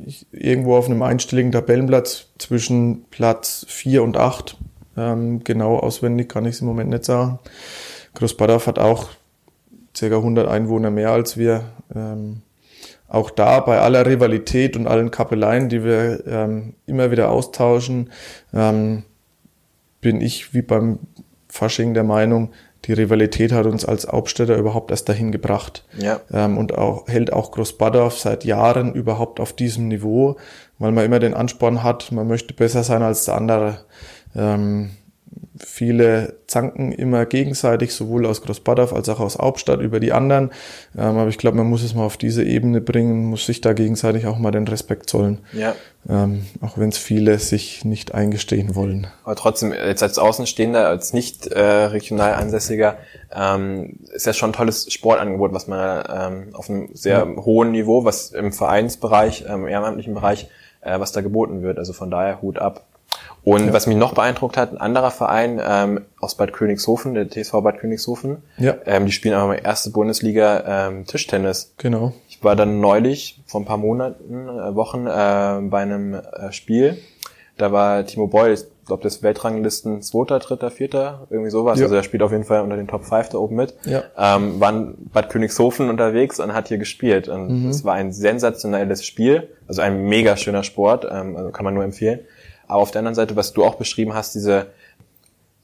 [0.07, 4.57] ich, irgendwo auf einem einstelligen Tabellenplatz zwischen Platz vier und acht
[4.99, 7.39] ähm, genau auswendig kann ich es im Moment nicht sagen.
[8.15, 9.09] Großbadorf hat auch
[9.99, 10.07] ca.
[10.07, 11.65] 100 Einwohner mehr als wir.
[11.95, 12.43] Ähm,
[13.09, 18.11] auch da bei aller Rivalität und allen Kappeleien, die wir ähm, immer wieder austauschen,
[18.53, 19.05] ähm,
[20.01, 20.99] bin ich wie beim
[21.49, 22.51] Fasching der Meinung,
[22.85, 25.85] die Rivalität hat uns als Hauptstädter überhaupt erst dahin gebracht.
[25.99, 26.21] Ja.
[26.33, 30.37] Ähm, und auch, hält auch Großbadorf seit Jahren überhaupt auf diesem Niveau,
[30.79, 33.81] weil man immer den Ansporn hat, man möchte besser sein als der andere.
[34.39, 34.91] Ähm,
[35.65, 40.51] viele zanken immer gegenseitig, sowohl aus Großbadorf als auch aus Hauptstadt über die anderen.
[40.97, 43.73] Ähm, aber ich glaube, man muss es mal auf diese Ebene bringen, muss sich da
[43.73, 45.39] gegenseitig auch mal den Respekt zollen.
[45.53, 45.75] Ja.
[46.09, 49.09] Ähm, auch wenn es viele sich nicht eingestehen wollen.
[49.25, 52.97] Aber trotzdem, jetzt als Außenstehender, als nicht äh, regional Ansässiger,
[53.35, 57.43] ähm, ist ja schon ein tolles Sportangebot, was man ähm, auf einem sehr ja.
[57.45, 60.49] hohen Niveau, was im Vereinsbereich, ähm, im ehrenamtlichen Bereich,
[60.81, 61.79] äh, was da geboten wird.
[61.79, 62.88] Also von daher Hut ab.
[63.45, 63.73] Und ja.
[63.73, 67.79] was mich noch beeindruckt hat, ein anderer Verein ähm, aus Bad Königshofen, der TSV Bad
[67.79, 68.77] Königshofen, ja.
[68.85, 71.73] ähm, die spielen aber erste Bundesliga ähm, Tischtennis.
[71.79, 72.13] Genau.
[72.29, 76.99] Ich war dann neulich, vor ein paar Monaten, äh, Wochen, äh, bei einem äh, Spiel.
[77.57, 81.79] Da war Timo Boyle, ich glaube, das Weltranglisten zweiter, dritter, vierter, irgendwie sowas.
[81.79, 81.87] Ja.
[81.87, 83.75] Also er spielt auf jeden Fall unter den Top 5 da oben mit.
[83.85, 84.05] Ja.
[84.17, 87.29] Ähm, war in Bad Königshofen unterwegs und hat hier gespielt.
[87.29, 87.69] Und mhm.
[87.69, 91.85] es war ein sensationelles Spiel, also ein mega schöner Sport, ähm, also kann man nur
[91.85, 92.21] empfehlen.
[92.69, 94.69] Aber auf der anderen Seite, was du auch beschrieben hast, diese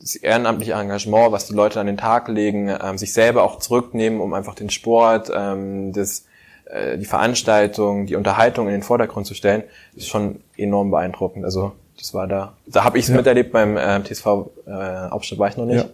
[0.00, 4.20] das ehrenamtliche Engagement, was die Leute an den Tag legen, ähm, sich selber auch zurücknehmen,
[4.20, 6.26] um einfach den Sport, ähm, das,
[6.66, 9.62] äh, die Veranstaltung, die Unterhaltung in den Vordergrund zu stellen,
[9.94, 11.44] ist schon enorm beeindruckend.
[11.44, 13.16] Also das war da, da habe ich es ja.
[13.16, 14.26] miterlebt beim äh, TSV
[14.66, 15.84] äh, Hauptstadt war ich noch nicht.
[15.84, 15.90] Ja.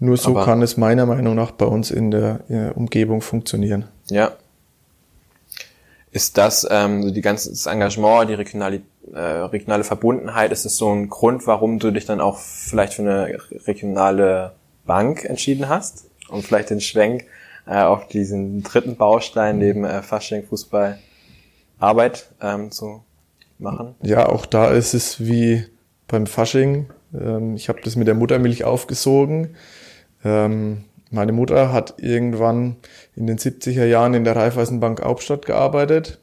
[0.00, 3.84] Nur so Aber, kann es meiner Meinung nach bei uns in der äh, Umgebung funktionieren.
[4.08, 4.32] Ja.
[6.12, 10.90] Ist das ähm, die ganze das Engagement, die Regionalität äh, regionale Verbundenheit, ist es so
[10.90, 14.52] ein Grund, warum du dich dann auch vielleicht für eine regionale
[14.86, 17.24] Bank entschieden hast und vielleicht den Schwenk
[17.66, 20.98] äh, auf diesen dritten Baustein neben äh, Fasching, Fußball,
[21.78, 23.04] Arbeit ähm, zu
[23.58, 23.96] machen?
[24.02, 25.66] Ja, auch da ist es wie
[26.06, 26.88] beim Fasching.
[27.12, 29.56] Ähm, ich habe das mit der Muttermilch aufgesogen.
[30.24, 32.76] Ähm, meine Mutter hat irgendwann
[33.14, 36.22] in den 70er Jahren in der Raiffeisenbank Hauptstadt gearbeitet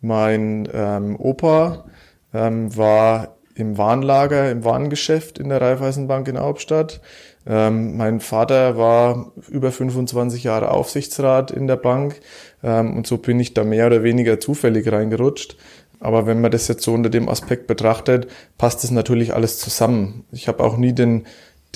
[0.00, 1.84] mein ähm, Opa
[2.32, 7.00] ähm, war im Warenlager, im Warengeschäft in der Raiffeisenbank in Hauptstadt.
[7.46, 12.20] Ähm, mein Vater war über 25 Jahre Aufsichtsrat in der Bank
[12.62, 15.56] ähm, und so bin ich da mehr oder weniger zufällig reingerutscht.
[16.02, 20.24] Aber wenn man das jetzt so unter dem Aspekt betrachtet, passt das natürlich alles zusammen.
[20.32, 21.26] Ich habe auch nie den,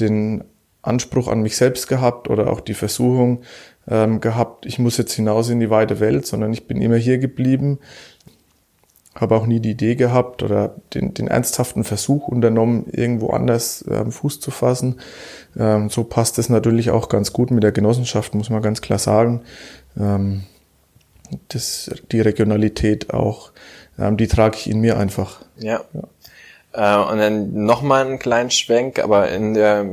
[0.01, 0.45] den
[0.87, 3.43] Anspruch an mich selbst gehabt oder auch die Versuchung
[3.89, 7.19] ähm, gehabt, ich muss jetzt hinaus in die weite Welt, sondern ich bin immer hier
[7.19, 7.79] geblieben
[9.15, 14.11] habe auch nie die Idee gehabt oder den, den ernsthaften Versuch unternommen, irgendwo anders ähm,
[14.11, 15.01] Fuß zu fassen.
[15.57, 18.99] Ähm, so passt es natürlich auch ganz gut mit der Genossenschaft, muss man ganz klar
[18.99, 19.43] sagen.
[19.99, 20.43] Ähm,
[21.49, 23.53] das, die Regionalität auch,
[23.99, 25.45] ähm, die trage ich in mir einfach.
[25.59, 25.83] Ja.
[25.93, 26.03] ja.
[26.75, 29.87] Äh, und dann nochmal einen kleinen Schwenk, aber in der,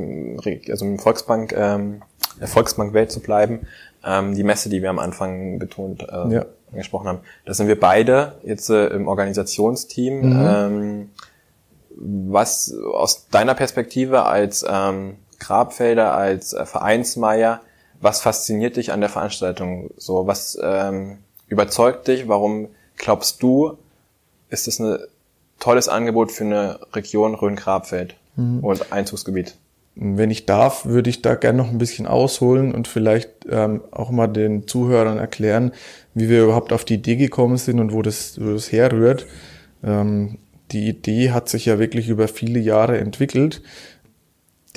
[0.70, 2.02] also im Volksbank, ähm,
[2.40, 3.68] der Volksbank-Welt zu bleiben.
[4.04, 7.20] Ähm, die Messe, die wir am Anfang betont äh, ja angesprochen haben.
[7.46, 10.22] Da sind wir beide jetzt äh, im Organisationsteam.
[10.22, 10.48] Mhm.
[10.48, 11.10] Ähm,
[11.98, 17.62] was aus deiner Perspektive als ähm, Grabfelder, als äh, Vereinsmeier,
[18.00, 19.92] was fasziniert dich an der Veranstaltung?
[19.98, 22.28] So, was ähm, überzeugt dich?
[22.28, 23.78] Warum glaubst du,
[24.50, 24.98] ist es ein
[25.62, 28.60] tolles Angebot für eine Region Rhön-Grabfeld mhm.
[28.60, 29.56] und Einzugsgebiet?
[29.96, 34.10] Wenn ich darf, würde ich da gerne noch ein bisschen ausholen und vielleicht ähm, auch
[34.10, 35.72] mal den Zuhörern erklären,
[36.14, 39.28] wie wir überhaupt auf die Idee gekommen sind und wo das, wo das herrührt.
[39.84, 40.38] Ähm,
[40.72, 43.62] die Idee hat sich ja wirklich über viele Jahre entwickelt.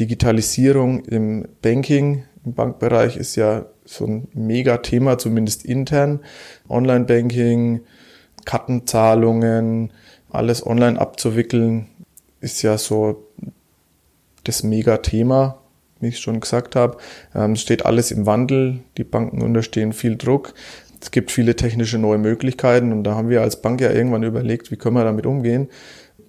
[0.00, 6.20] Digitalisierung im Banking, im Bankbereich ist ja so ein Mega-Thema, zumindest intern.
[6.68, 7.82] Online-Banking,
[8.44, 9.92] Kartenzahlungen,
[10.34, 11.86] alles online abzuwickeln,
[12.40, 13.26] ist ja so
[14.44, 15.58] das Mega-Thema,
[16.00, 16.98] wie ich schon gesagt habe.
[17.34, 20.54] Ähm, es steht alles im Wandel, die Banken unterstehen viel Druck.
[21.00, 24.70] Es gibt viele technische neue Möglichkeiten und da haben wir als Bank ja irgendwann überlegt,
[24.70, 25.68] wie können wir damit umgehen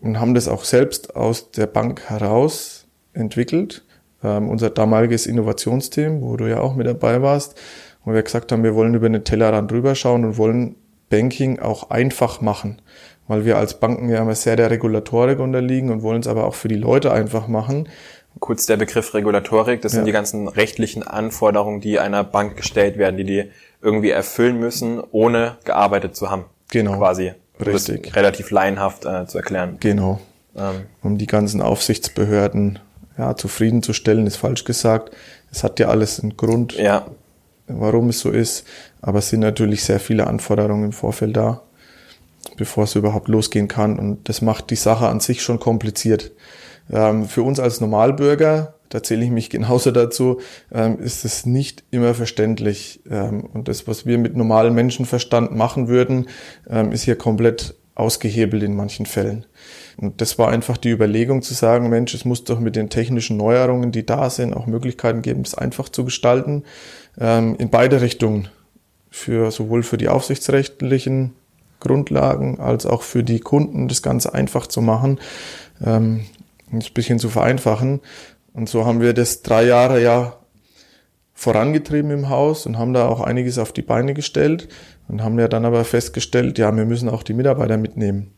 [0.01, 3.83] und haben das auch selbst aus der Bank heraus entwickelt.
[4.23, 7.55] Ähm, unser damaliges Innovationsteam, wo du ja auch mit dabei warst,
[8.03, 10.75] wo wir gesagt haben, wir wollen über den Tellerrand rüberschauen und wollen
[11.09, 12.81] Banking auch einfach machen,
[13.27, 16.55] weil wir als Banken ja immer sehr der Regulatorik unterliegen und wollen es aber auch
[16.55, 17.89] für die Leute einfach machen.
[18.39, 19.97] Kurz der Begriff Regulatorik, das ja.
[19.97, 25.01] sind die ganzen rechtlichen Anforderungen, die einer Bank gestellt werden, die die irgendwie erfüllen müssen,
[25.11, 26.45] ohne gearbeitet zu haben.
[26.71, 26.97] Genau.
[26.97, 27.33] Quasi.
[27.63, 28.15] Richtig.
[28.15, 29.77] relativ laienhaft äh, zu erklären.
[29.79, 30.19] Genau.
[30.57, 30.85] Ähm.
[31.01, 32.79] Um die ganzen Aufsichtsbehörden
[33.17, 35.15] ja, zufriedenzustellen, ist falsch gesagt.
[35.51, 37.05] Es hat ja alles einen Grund, ja.
[37.67, 38.65] warum es so ist.
[39.01, 41.61] Aber es sind natürlich sehr viele Anforderungen im Vorfeld da,
[42.57, 43.99] bevor es überhaupt losgehen kann.
[43.99, 46.31] Und das macht die Sache an sich schon kompliziert.
[46.91, 50.39] Ähm, für uns als Normalbürger, da zähle ich mich genauso dazu,
[50.71, 53.01] ähm, ist es nicht immer verständlich.
[53.09, 56.27] Ähm, und das, was wir mit normalem Menschenverstand machen würden,
[56.69, 59.45] ähm, ist hier komplett ausgehebelt in manchen Fällen.
[59.97, 63.37] Und das war einfach die Überlegung zu sagen, Mensch, es muss doch mit den technischen
[63.37, 66.63] Neuerungen, die da sind, auch Möglichkeiten geben, das einfach zu gestalten,
[67.17, 68.49] ähm, in beide Richtungen
[69.09, 71.33] für sowohl für die aufsichtsrechtlichen
[71.85, 75.19] Grundlagen als auch für die Kunden das Ganze einfach zu machen,
[75.85, 76.25] ähm,
[76.71, 78.01] ein bisschen zu vereinfachen.
[78.53, 80.37] Und so haben wir das drei Jahre ja
[81.33, 84.69] vorangetrieben im Haus und haben da auch einiges auf die Beine gestellt
[85.07, 88.33] und haben ja dann aber festgestellt, ja, wir müssen auch die Mitarbeiter mitnehmen.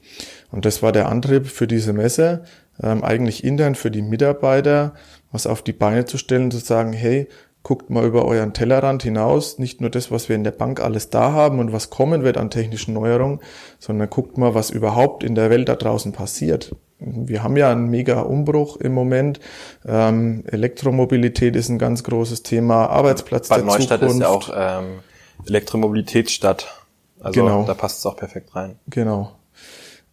[0.52, 2.44] Und das war der Antrieb für diese Messe,
[2.82, 4.94] ähm, eigentlich intern für die Mitarbeiter
[5.32, 7.28] was auf die Beine zu stellen, zu sagen, hey,
[7.64, 11.10] guckt mal über euren Tellerrand hinaus, nicht nur das, was wir in der Bank alles
[11.10, 13.42] da haben und was kommen wird an technischen Neuerungen,
[13.80, 16.76] sondern guckt mal, was überhaupt in der Welt da draußen passiert.
[17.00, 19.40] Wir haben ja einen mega Umbruch im Moment.
[19.86, 22.88] Ähm, Elektromobilität ist ein ganz großes Thema.
[22.88, 24.16] Arbeitsplatz Bad der Neustadt Zukunft.
[24.16, 25.00] ist ja auch ähm,
[25.46, 26.86] Elektromobilitätsstadt.
[27.20, 27.64] Also genau.
[27.64, 28.80] da passt es auch perfekt rein.
[28.88, 29.34] Genau.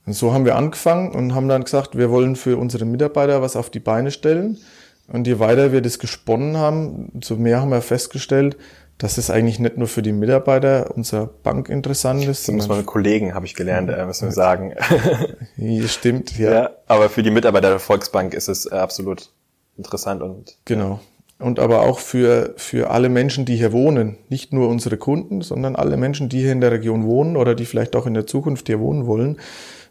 [0.06, 3.56] Und so haben wir angefangen und haben dann gesagt, wir wollen für unsere Mitarbeiter was
[3.56, 4.58] auf die Beine stellen.
[5.08, 8.56] Und je weiter wir das gesponnen haben, so mehr haben wir festgestellt,
[8.98, 12.48] dass es eigentlich nicht nur für die Mitarbeiter unserer Bank interessant ist.
[12.48, 14.74] Das muss man mit Kollegen, habe ich gelernt, äh, müssen wir sagen.
[15.86, 16.52] stimmt, ja.
[16.52, 16.70] ja.
[16.86, 19.30] Aber für die Mitarbeiter der Volksbank ist es äh, absolut
[19.76, 20.56] interessant und.
[20.64, 21.00] Genau.
[21.40, 24.16] Und aber auch für, für alle Menschen, die hier wohnen.
[24.28, 27.66] Nicht nur unsere Kunden, sondern alle Menschen, die hier in der Region wohnen oder die
[27.66, 29.40] vielleicht auch in der Zukunft hier wohnen wollen,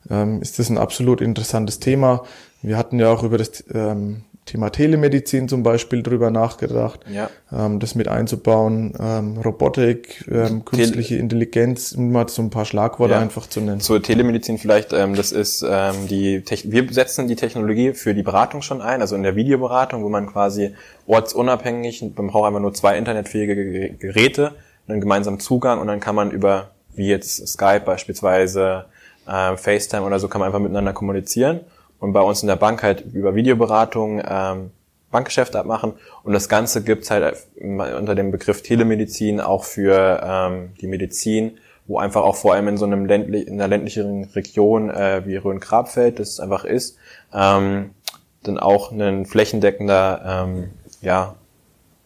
[0.09, 2.23] ähm, ist das ein absolut interessantes Thema.
[2.61, 7.29] Wir hatten ja auch über das ähm, Thema Telemedizin zum Beispiel drüber nachgedacht, ja.
[7.51, 12.65] ähm, das mit einzubauen, ähm, Robotik, ähm, künstliche Tele Intelligenz, um mal so ein paar
[12.65, 13.19] Schlagworte ja.
[13.21, 13.79] einfach zu nennen.
[13.79, 18.23] Zur Telemedizin vielleicht, ähm, das ist ähm, die, Techn wir setzen die Technologie für die
[18.23, 20.75] Beratung schon ein, also in der Videoberatung, wo man quasi
[21.07, 24.55] ortsunabhängig, man braucht einfach nur zwei internetfähige Geräte,
[24.87, 28.85] einen gemeinsamen Zugang und dann kann man über, wie jetzt Skype beispielsweise,
[29.25, 31.61] äh, FaceTime oder so, kann man einfach miteinander kommunizieren
[32.03, 34.71] und bei uns in der Bank halt über Videoberatung ähm,
[35.09, 35.93] Bankgeschäfte abmachen.
[36.23, 41.99] Und das Ganze gibt's halt unter dem Begriff Telemedizin auch für ähm, die Medizin, wo
[41.99, 46.19] einfach auch vor allem in so einem ländlich, in einer ländlicheren Region äh, wie Rhön-Grabfeld,
[46.19, 46.97] das einfach ist,
[47.33, 47.91] ähm,
[48.41, 51.35] dann auch ein flächendeckender ähm, ja,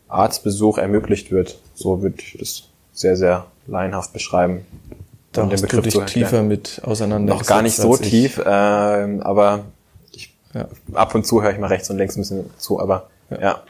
[0.09, 1.57] Arztbesuch ermöglicht wird.
[1.73, 4.63] So würde ich das sehr, sehr laienhaft beschreiben.
[5.31, 7.33] Da um den Begriff du dich tiefer mit auseinander.
[7.33, 9.65] Noch gar nicht so tief, äh, aber
[10.57, 10.67] ja.
[10.93, 13.39] Ab und zu höre ich mal rechts und links ein bisschen zu, aber ja.
[13.39, 13.63] ja.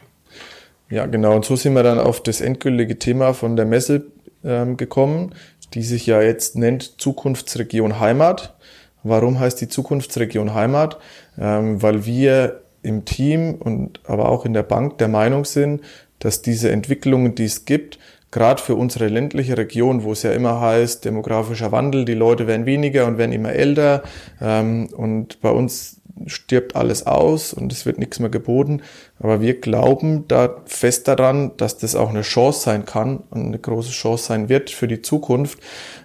[0.90, 1.36] Ja, genau.
[1.36, 4.06] Und so sind wir dann auf das endgültige Thema von der Messe
[4.44, 5.36] ähm, gekommen,
[5.74, 8.56] die sich ja jetzt nennt Zukunftsregion Heimat.
[9.04, 10.98] Warum heißt die Zukunftsregion Heimat?
[11.38, 15.82] Ähm, weil wir im Team und aber auch in der Bank der Meinung sind,
[16.20, 18.00] dass diese Entwicklungen, die es gibt,
[18.32, 22.66] gerade für unsere ländliche Region, wo es ja immer heißt, demografischer Wandel, die Leute werden
[22.66, 24.04] weniger und werden immer älter.
[24.42, 28.82] Ähm, und bei uns stirbt alles aus und es wird nichts mehr geboten.
[29.20, 33.60] Aber wir glauben da fest daran, dass das auch eine Chance sein kann und eine
[33.60, 35.60] große Chance sein wird für die Zukunft,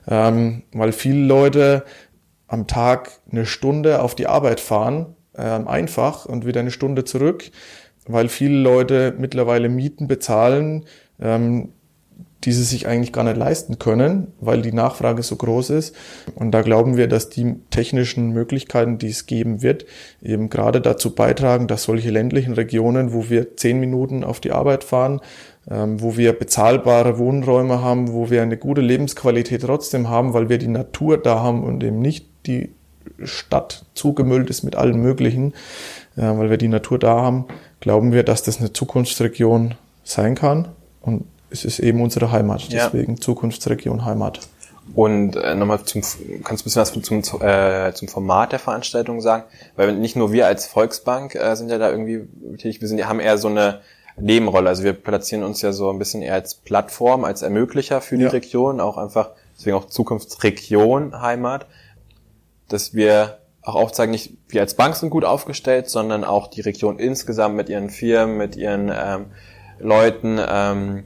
[0.09, 1.85] ähm, weil viele Leute
[2.46, 7.51] am Tag eine Stunde auf die Arbeit fahren, ähm, einfach und wieder eine Stunde zurück.
[8.07, 10.87] weil viele Leute mittlerweile Mieten bezahlen,
[11.20, 11.68] ähm,
[12.44, 15.94] die sie sich eigentlich gar nicht leisten können, weil die Nachfrage so groß ist.
[16.35, 19.87] Und da glauben wir, dass die technischen Möglichkeiten, die es geben wird,
[20.22, 24.83] eben gerade dazu beitragen, dass solche ländlichen Regionen, wo wir zehn Minuten auf die Arbeit
[24.83, 25.20] fahren,
[25.70, 30.59] ähm, wo wir bezahlbare Wohnräume haben, wo wir eine gute Lebensqualität trotzdem haben, weil wir
[30.59, 32.70] die Natur da haben und eben nicht die
[33.22, 35.52] Stadt zugemüllt ist mit allem Möglichen,
[36.16, 37.46] äh, weil wir die Natur da haben,
[37.81, 40.68] glauben wir, dass das eine Zukunftsregion sein kann.
[41.00, 43.20] Und es ist eben unsere Heimat, deswegen ja.
[43.20, 44.40] Zukunftsregion Heimat.
[44.94, 49.20] Und äh, nochmal zum, kannst du ein bisschen was zum, äh, zum Format der Veranstaltung
[49.20, 49.44] sagen?
[49.76, 53.20] Weil nicht nur wir als Volksbank äh, sind ja da irgendwie tätig, wir sind, haben
[53.20, 53.80] eher so eine
[54.16, 54.68] Nebenrolle.
[54.68, 58.24] Also wir platzieren uns ja so ein bisschen eher als Plattform, als Ermöglicher für die
[58.24, 58.30] ja.
[58.30, 61.66] Region, auch einfach, deswegen auch Zukunftsregion Heimat,
[62.68, 66.98] dass wir auch aufzeigen, nicht wir als Bank sind gut aufgestellt, sondern auch die Region
[66.98, 69.26] insgesamt mit ihren Firmen, mit ihren ähm,
[69.78, 71.04] Leuten, ähm,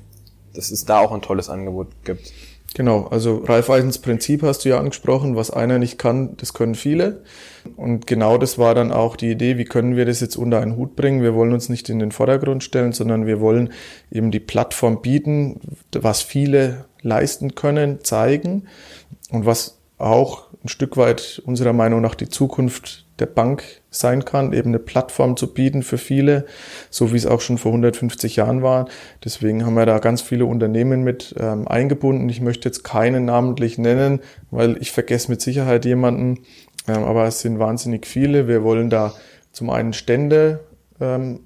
[0.57, 2.33] dass es da auch ein tolles Angebot gibt.
[2.75, 7.23] Genau, also Raiffeisens Prinzip hast du ja angesprochen, was einer nicht kann, das können viele.
[7.75, 10.77] Und genau das war dann auch die Idee, wie können wir das jetzt unter einen
[10.77, 11.23] Hut bringen.
[11.23, 13.73] Wir wollen uns nicht in den Vordergrund stellen, sondern wir wollen
[14.11, 15.59] eben die Plattform bieten,
[15.93, 18.67] was viele leisten können, zeigen
[19.31, 24.53] und was auch ein Stück weit unserer Meinung nach die Zukunft der Bank sein kann,
[24.53, 26.45] eben eine Plattform zu bieten für viele,
[26.91, 28.89] so wie es auch schon vor 150 Jahren war.
[29.25, 32.29] Deswegen haben wir da ganz viele Unternehmen mit ähm, eingebunden.
[32.29, 36.41] Ich möchte jetzt keinen namentlich nennen, weil ich vergesse mit Sicherheit jemanden,
[36.89, 38.49] ähm, aber es sind wahnsinnig viele.
[38.49, 39.15] Wir wollen da
[39.53, 40.61] zum einen Stände
[41.01, 41.41] ähm,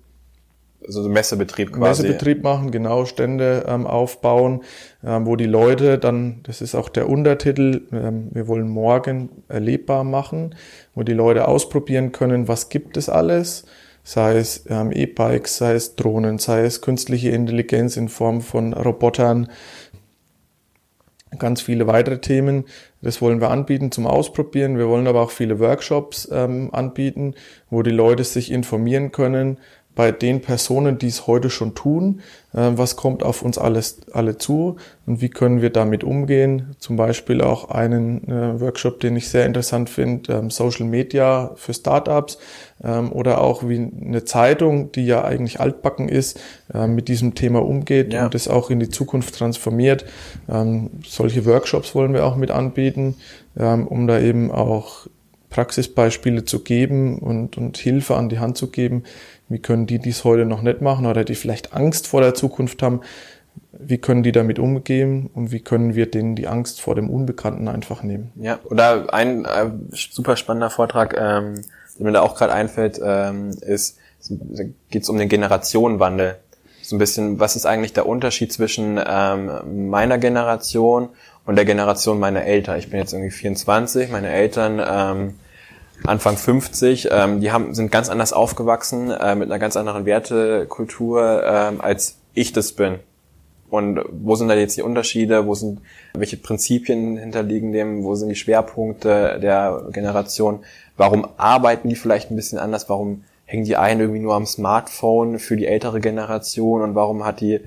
[0.87, 2.03] also Messebetrieb quasi.
[2.03, 4.63] Messebetrieb machen, genau, Stände ähm, aufbauen,
[5.05, 10.05] ähm, wo die Leute dann, das ist auch der Untertitel, ähm, wir wollen morgen erlebbar
[10.05, 10.55] machen,
[10.95, 13.65] wo die Leute ausprobieren können, was gibt es alles,
[14.03, 19.49] sei es ähm, E-Bikes, sei es Drohnen, sei es künstliche Intelligenz in Form von Robotern,
[21.39, 22.65] ganz viele weitere Themen.
[23.03, 24.79] Das wollen wir anbieten zum Ausprobieren.
[24.79, 27.35] Wir wollen aber auch viele Workshops ähm, anbieten,
[27.71, 29.59] wo die Leute sich informieren können,
[30.01, 32.23] bei den Personen, die es heute schon tun,
[32.55, 36.75] äh, was kommt auf uns alles alle zu und wie können wir damit umgehen.
[36.79, 41.75] Zum Beispiel auch einen äh, Workshop, den ich sehr interessant finde, ähm, Social Media für
[41.75, 42.39] Startups
[42.83, 46.41] ähm, oder auch wie eine Zeitung, die ja eigentlich altbacken ist,
[46.73, 48.25] mit diesem Thema umgeht ja.
[48.25, 50.07] und das auch in die Zukunft transformiert.
[50.49, 53.17] Ähm, solche Workshops wollen wir auch mit anbieten,
[53.59, 55.09] ähm, um da eben auch
[55.51, 59.03] Praxisbeispiele zu geben und, und Hilfe an die Hand zu geben,
[59.51, 62.83] wie können die dies heute noch nicht machen oder die vielleicht Angst vor der Zukunft
[62.83, 63.01] haben?
[63.73, 67.67] Wie können die damit umgehen und wie können wir denen die Angst vor dem Unbekannten
[67.67, 68.33] einfach nehmen?
[68.37, 71.63] Ja, oder ein äh, super spannender Vortrag, ähm,
[71.99, 73.99] der mir da auch gerade einfällt, ähm, ist,
[74.91, 76.37] geht es um den Generationenwandel.
[76.83, 81.09] So ein bisschen, was ist eigentlich der Unterschied zwischen ähm, meiner Generation
[81.45, 82.79] und der Generation meiner Eltern?
[82.79, 85.35] Ich bin jetzt irgendwie 24, meine Eltern ähm,
[86.07, 91.43] Anfang 50, ähm, die haben, sind ganz anders aufgewachsen, äh, mit einer ganz anderen Wertekultur,
[91.45, 93.01] ähm, als ich das bin.
[93.71, 95.47] Und wo sind da jetzt die Unterschiede?
[95.47, 95.81] Wo sind,
[96.15, 98.03] welche Prinzipien hinterliegen dem?
[98.03, 100.61] Wo sind die Schwerpunkte der Generation?
[100.97, 102.89] Warum arbeiten die vielleicht ein bisschen anders?
[102.89, 106.83] Warum hängen die einen irgendwie nur am Smartphone für die ältere Generation?
[106.83, 107.61] Und warum hat die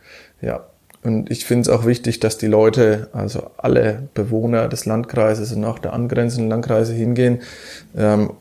[0.42, 0.66] Ja.
[1.04, 5.66] Und ich finde es auch wichtig, dass die Leute, also alle Bewohner des Landkreises und
[5.66, 7.42] auch der angrenzenden Landkreise hingehen
[7.98, 8.32] ähm,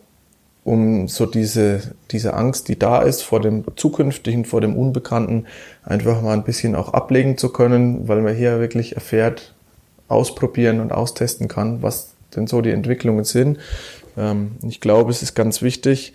[0.64, 1.80] um so diese,
[2.10, 5.46] diese Angst, die da ist vor dem Zukünftigen, vor dem Unbekannten,
[5.84, 9.54] einfach mal ein bisschen auch ablegen zu können, weil man hier wirklich erfährt,
[10.08, 13.58] ausprobieren und austesten kann, was denn so die Entwicklungen sind.
[14.16, 16.12] Ähm, ich glaube, es ist ganz wichtig,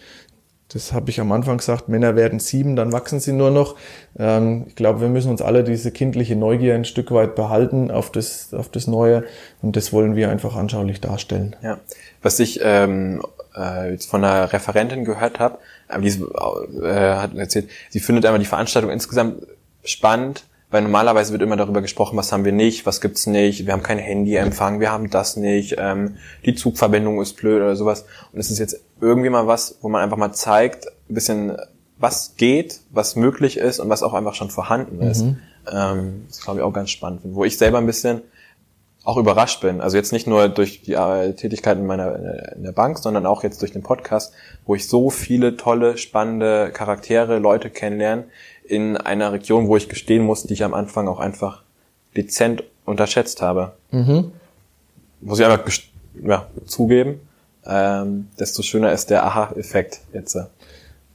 [0.69, 3.75] das habe ich am Anfang gesagt, Männer werden sieben, dann wachsen sie nur noch.
[4.17, 8.11] Ähm, ich glaube, wir müssen uns alle diese kindliche Neugier ein Stück weit behalten auf
[8.11, 9.23] das, auf das Neue
[9.61, 11.55] und das wollen wir einfach anschaulich darstellen.
[11.61, 11.79] Ja,
[12.21, 13.21] was ich ähm,
[13.55, 18.39] äh, jetzt von einer Referentin gehört habe, äh, die äh, hat erzählt, sie findet einmal
[18.39, 19.45] die Veranstaltung insgesamt
[19.83, 23.73] spannend, weil normalerweise wird immer darüber gesprochen, was haben wir nicht, was gibt's nicht, wir
[23.73, 28.05] haben kein Handyempfang, wir haben das nicht, ähm, die Zugverbindung ist blöd oder sowas.
[28.33, 31.57] Und es ist jetzt irgendwie mal was, wo man einfach mal zeigt, ein bisschen,
[31.97, 35.21] was geht, was möglich ist und was auch einfach schon vorhanden ist.
[35.21, 35.37] Mhm.
[35.71, 38.21] Ähm, das glaube ich auch ganz spannend, wo ich selber ein bisschen
[39.05, 39.81] auch überrascht bin.
[39.81, 43.43] Also jetzt nicht nur durch die äh, Tätigkeit in meiner in der Bank, sondern auch
[43.43, 44.33] jetzt durch den Podcast,
[44.65, 48.25] wo ich so viele tolle, spannende Charaktere, Leute kennenlerne
[48.63, 51.61] in einer Region, wo ich gestehen muss, die ich am Anfang auch einfach
[52.17, 53.73] dezent unterschätzt habe.
[53.91, 54.31] Mhm.
[55.21, 55.71] Muss ich einfach
[56.23, 57.19] ja, zugeben.
[57.63, 60.37] Ähm, desto schöner ist der Aha-Effekt jetzt.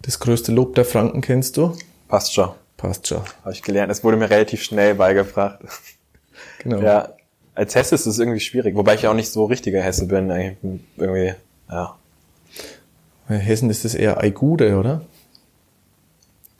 [0.02, 1.76] Das größte Lob der Franken kennst du?
[2.08, 2.50] Passt schon.
[2.76, 3.22] Passt schon.
[3.42, 3.90] Habe ich gelernt.
[3.90, 5.58] Es wurde mir relativ schnell beigebracht.
[6.60, 6.80] Genau.
[6.80, 7.10] Ja,
[7.54, 10.30] als Hesse ist es irgendwie schwierig, wobei ich auch nicht so richtiger Hesse bin.
[10.96, 11.34] Irgendwie,
[11.70, 11.96] ja.
[13.26, 15.02] Hessen ist es eher Eigude, oder?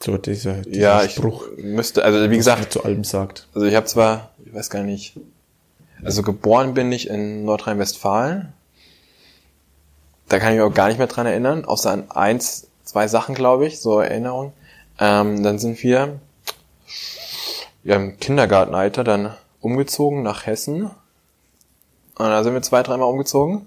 [0.03, 1.47] So dieser, dieser ja, Spruch.
[1.57, 3.49] Ich müsste, also wie gesagt, zu allem sagt.
[3.55, 5.19] Also ich habe zwar, ich weiß gar nicht,
[6.03, 8.53] also geboren bin ich in Nordrhein-Westfalen.
[10.29, 13.35] Da kann ich mich auch gar nicht mehr dran erinnern, außer an eins, zwei Sachen,
[13.35, 14.53] glaube ich, so Erinnerungen.
[14.99, 16.21] Ähm, dann sind wir
[17.85, 20.85] ja, im Kindergartenalter dann umgezogen nach Hessen.
[20.85, 20.91] Und
[22.27, 23.67] da sind wir zwei, dreimal umgezogen.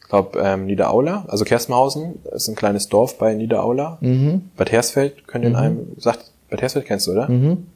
[0.00, 3.98] Ich glaube, ähm, Niederaula, also Kerstenhausen ist ein kleines Dorf bei Niederaula.
[4.00, 4.50] Mhm.
[4.56, 5.58] Bad Hersfeld, könnt ihr in mhm.
[5.58, 7.28] einem, sagt, Bad Hersfeld kennst du, oder?
[7.28, 7.66] Mhm.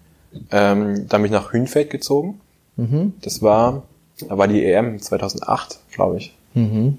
[0.50, 2.40] Ähm, dann bin ich nach Hünfeld gezogen.
[2.76, 3.14] Mhm.
[3.22, 3.82] Das war,
[4.28, 6.36] da war die EM 2008, glaube ich.
[6.54, 6.98] Mhm.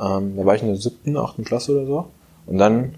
[0.00, 2.06] Ähm, da war ich in der siebten, achten Klasse oder so.
[2.46, 2.94] Und dann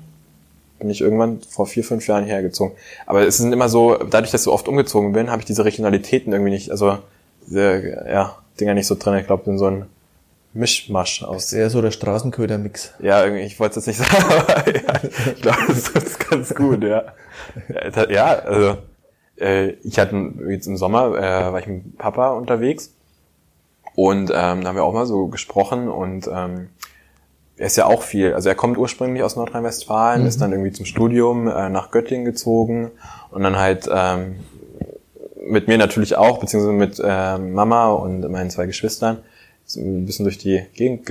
[0.84, 2.76] bin ich irgendwann vor vier, fünf Jahren hergezogen.
[3.06, 5.64] Aber es sind immer so, dadurch, dass ich so oft umgezogen bin, habe ich diese
[5.64, 6.98] Regionalitäten irgendwie nicht, also
[7.46, 9.14] diese, ja, Dinger nicht so drin.
[9.14, 9.86] Ich glaube, bin so ein
[10.52, 11.46] Mischmasch aus.
[11.46, 12.92] Ist eher so der Straßenköder-Mix.
[13.00, 15.00] Ja, irgendwie, ich wollte es jetzt nicht sagen, aber ja,
[15.34, 17.04] ich glaube, das ist ganz gut, ja.
[18.10, 18.76] Ja, also
[19.40, 22.92] äh, ich hatte jetzt im Sommer, äh, war ich mit Papa unterwegs
[23.94, 26.68] und ähm, da haben wir auch mal so gesprochen und ähm,
[27.56, 30.26] er ist ja auch viel, also er kommt ursprünglich aus Nordrhein-Westfalen, mhm.
[30.26, 32.90] ist dann irgendwie zum Studium äh, nach Göttingen gezogen
[33.30, 34.36] und dann halt ähm,
[35.46, 39.18] mit mir natürlich auch, beziehungsweise mit äh, Mama und meinen zwei Geschwistern,
[39.76, 41.10] ein bisschen durch die Gegend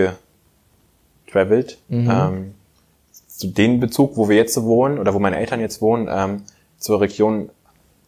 [1.25, 1.77] getravelt.
[1.87, 2.09] Mhm.
[2.11, 2.53] Ähm,
[3.27, 6.43] zu dem Bezug, wo wir jetzt wohnen oder wo meine Eltern jetzt wohnen, ähm,
[6.77, 7.49] zur Region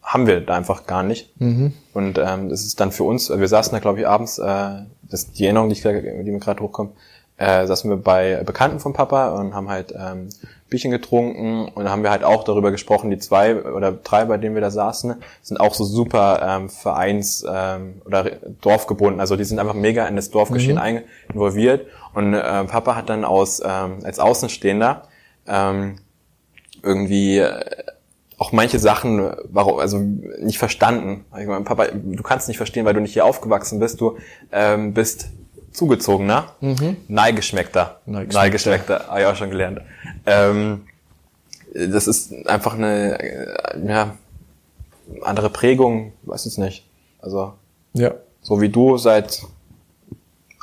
[0.02, 1.30] haben wir da einfach gar nicht.
[1.40, 1.72] Mhm.
[1.92, 5.32] Und ähm, das ist dann für uns, wir saßen da glaube ich abends, äh, das
[5.32, 6.92] die Erinnerung, die, ich, die mir gerade hochkommt,
[7.38, 10.28] äh, saßen wir bei Bekannten von Papa und haben halt ähm,
[10.68, 14.54] Bierchen getrunken und haben wir halt auch darüber gesprochen, die zwei oder drei, bei denen
[14.54, 18.24] wir da saßen, sind auch so super ähm, Vereins- ähm, oder
[18.62, 19.20] Dorfgebunden.
[19.20, 21.02] Also die sind einfach mega in das Dorfgeschehen mhm.
[21.32, 21.86] involviert.
[22.14, 25.02] Und äh, Papa hat dann aus ähm, als Außenstehender
[25.46, 25.96] ähm,
[26.82, 27.60] irgendwie äh,
[28.38, 31.24] auch manche Sachen, warum, also nicht verstanden.
[31.40, 34.00] Ich meine, Papa, du kannst nicht verstehen, weil du nicht hier aufgewachsen bist.
[34.00, 34.18] Du
[34.52, 35.28] ähm, bist
[35.76, 36.96] zugezogener, mhm.
[37.08, 38.00] Neigeschmeckter.
[38.06, 38.38] Neigeschmeckter.
[38.38, 39.80] Neigeschmeckter, habe ich auch schon gelernt.
[40.24, 40.86] Ähm,
[41.74, 44.16] das ist einfach eine äh, ja,
[45.22, 46.86] andere Prägung, weiß es nicht.
[47.20, 47.52] Also
[47.92, 48.14] ja.
[48.40, 49.42] so wie du seit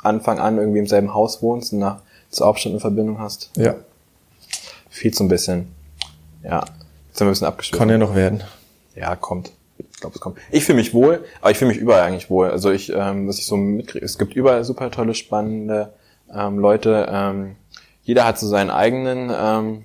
[0.02, 2.00] Anfang an irgendwie im selben Haus wohnst und nach
[2.30, 3.50] zur Hauptstadt eine Verbindung hast.
[3.56, 3.76] Ja.
[4.90, 5.72] Viel zu ein bisschen.
[6.42, 6.64] Ja.
[7.08, 7.78] Jetzt sind wir ein bisschen abgeschlossen.
[7.78, 8.42] Kann ja noch werden.
[8.96, 9.52] Ja, kommt.
[10.04, 10.38] Ich glaube, es kommt.
[10.50, 12.50] Ich fühle mich wohl, aber ich fühle mich überall eigentlich wohl.
[12.50, 15.94] Also ich, ähm, was ich so mitkriege, es gibt überall super tolle, spannende
[16.32, 17.06] ähm, Leute.
[17.10, 17.56] Ähm,
[18.02, 19.84] jeder hat so seinen eigenen, ähm,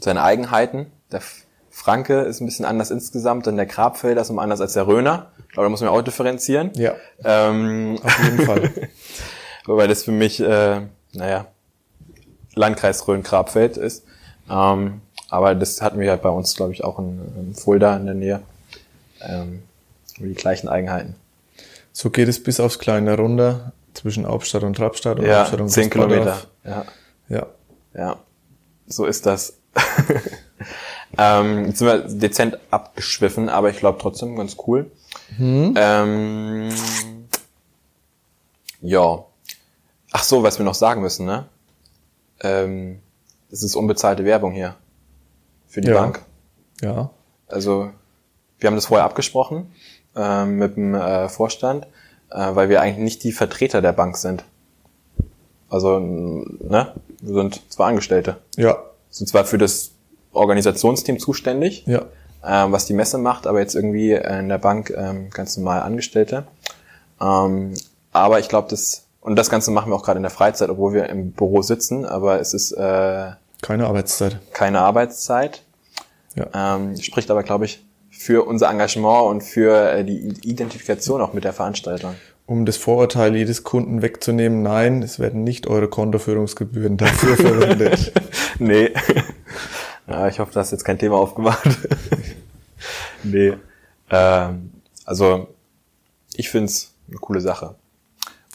[0.00, 0.86] seine Eigenheiten.
[1.12, 1.20] Der
[1.70, 5.30] Franke ist ein bisschen anders insgesamt, denn der Grabfelder ist immer anders als der Röner.
[5.48, 6.70] Ich glaube, da muss man auch differenzieren.
[6.74, 6.94] Ja.
[7.22, 8.70] Ähm, auf jeden Fall.
[9.66, 10.80] Wobei das für mich, äh,
[11.12, 11.46] naja,
[12.54, 14.04] Landkreis Rhön-Grabfeld ist.
[14.50, 18.06] Ähm, aber das hatten wir halt bei uns, glaube ich, auch in, in Fulda in
[18.06, 18.42] der Nähe
[19.20, 19.62] ähm,
[20.18, 21.14] die gleichen Eigenheiten.
[21.92, 25.68] So geht es bis aufs Kleine runter zwischen Hauptstadt und Trappstadt und ja, Hauptstadt und
[25.68, 26.38] 10 Kilometer.
[26.64, 26.84] Ja.
[27.28, 27.46] ja.
[27.94, 28.16] Ja.
[28.86, 29.58] So ist das.
[31.18, 34.90] ähm, jetzt sind wir dezent abgeschwiffen, aber ich glaube trotzdem ganz cool.
[35.36, 35.74] Mhm.
[35.76, 36.68] Ähm,
[38.80, 39.24] ja.
[40.12, 41.46] Ach so, was wir noch sagen müssen, ne?
[42.40, 43.00] Ähm,
[43.50, 44.76] das ist unbezahlte Werbung hier.
[45.66, 46.00] Für die Ja.
[46.00, 46.22] Bank.
[46.80, 47.10] Ja.
[47.46, 47.90] Also
[48.58, 49.72] wir haben das vorher abgesprochen
[50.16, 51.86] ähm, mit dem äh, Vorstand,
[52.30, 54.44] äh, weil wir eigentlich nicht die Vertreter der Bank sind.
[55.70, 58.78] Also, ne, wir sind zwar Angestellte, Ja.
[59.10, 59.90] sind zwar für das
[60.32, 62.02] Organisationsteam zuständig, Ja.
[62.44, 65.82] ähm, was die Messe macht, aber jetzt irgendwie äh, in der Bank ähm, ganz normal
[65.82, 66.44] Angestellte.
[67.20, 67.74] Ähm,
[68.12, 70.94] aber ich glaube, das und das Ganze machen wir auch gerade in der Freizeit, obwohl
[70.94, 74.38] wir im Büro sitzen, aber es ist äh, Keine Arbeitszeit.
[74.54, 75.62] keine Arbeitszeit.
[76.34, 76.76] Ja.
[76.76, 77.84] Ähm, spricht aber, glaube ich,
[78.18, 82.14] für unser Engagement und für äh, die Identifikation auch mit der Veranstaltung.
[82.46, 88.12] Um das Vorurteil jedes Kunden wegzunehmen, nein, es werden nicht eure Kontoführungsgebühren dafür verwendet.
[88.58, 88.90] nee.
[90.08, 91.62] ja, ich hoffe, du hast jetzt kein Thema aufgemacht.
[93.22, 93.52] nee.
[94.10, 94.70] Ähm,
[95.04, 95.48] also,
[96.34, 97.76] ich find's eine coole Sache.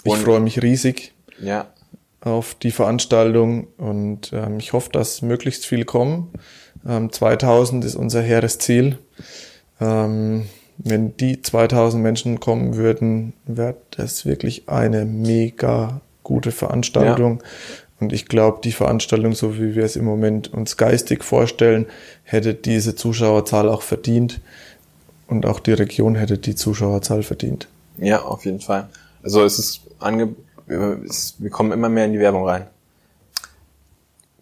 [0.04, 1.68] Ich Und- freue mich riesig Ja,
[2.20, 6.34] auf die Veranstaltung und ähm, ich hoffe, dass möglichst viel kommen.
[6.86, 8.98] Ähm, 2000 ist unser hehres Ziel.
[9.84, 10.46] Ähm,
[10.78, 17.44] wenn die 2000 Menschen kommen würden, wäre das wirklich eine mega gute Veranstaltung.
[18.00, 21.86] Und ich glaube, die Veranstaltung, so wie wir es im Moment uns geistig vorstellen,
[22.24, 24.42] hätte diese Zuschauerzahl auch verdient.
[25.28, 27.68] Und auch die Region hätte die Zuschauerzahl verdient.
[27.98, 28.90] ja, auf jeden Fall.
[29.24, 32.68] Also es ist ange wir kommen immer mehr in die Werbung rein.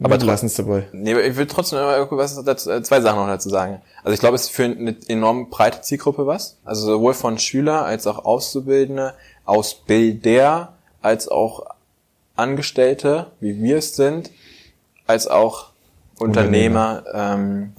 [0.04, 0.88] Aber wir lassen es dabei.
[0.94, 3.82] Nee, aber ich will trotzdem was dazu, äh, zwei Sachen noch dazu sagen.
[4.04, 6.58] Also ich glaube, es ist für eine enorm breite Zielgruppe was.
[6.66, 9.14] Also sowohl von Schüler als auch Auszubildende,
[9.46, 11.66] Ausbilder, als auch
[12.36, 14.32] Angestellte, wie wir es sind,
[15.06, 15.70] als auch
[16.20, 17.74] Unternehmer ähm,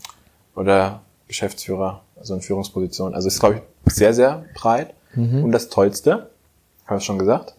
[0.55, 3.15] oder Geschäftsführer, also in Führungspositionen.
[3.15, 4.95] Also es ist, glaube ich, sehr, sehr breit.
[5.15, 6.31] Und das Tollste,
[6.87, 7.55] habe ich schon gesagt?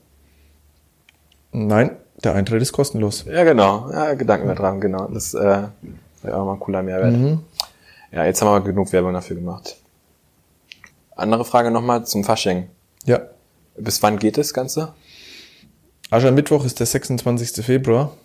[1.52, 3.26] Nein, der Eintritt ist kostenlos.
[3.28, 3.90] Ja, genau.
[3.92, 5.08] Ja, Gedanken wir dran, genau.
[5.08, 5.64] Das äh,
[6.22, 7.40] wäre auch mal ein cooler Mehrwert.
[8.12, 9.78] Ja, jetzt haben wir genug Werbung dafür gemacht.
[11.16, 12.68] Andere Frage nochmal zum Fasching.
[13.06, 13.22] Ja.
[13.76, 14.94] Bis wann geht das Ganze?
[16.10, 17.66] Aschermittwoch ist der 26.
[17.66, 18.16] Februar.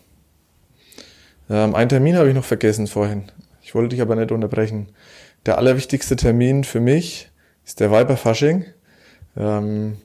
[1.51, 3.25] Ähm, einen Termin habe ich noch vergessen vorhin.
[3.63, 4.89] Ich wollte dich aber nicht unterbrechen.
[5.47, 7.31] Der allerwichtigste Termin für mich
[7.65, 8.67] ist der Weiberfasching.
[9.37, 9.97] Ähm,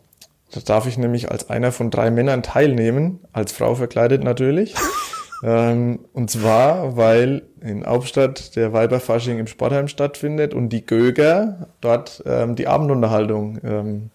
[0.54, 4.76] da darf ich nämlich als einer von drei Männern teilnehmen, als Frau verkleidet natürlich.
[5.43, 12.24] ähm, und zwar, weil in Hauptstadt der Weiberfasching im Sportheim stattfindet und die Göger dort
[12.26, 14.10] ähm, die Abendunterhaltung ähm,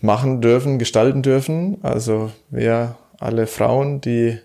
[0.00, 1.78] machen dürfen, gestalten dürfen.
[1.82, 4.38] Also wer alle Frauen, die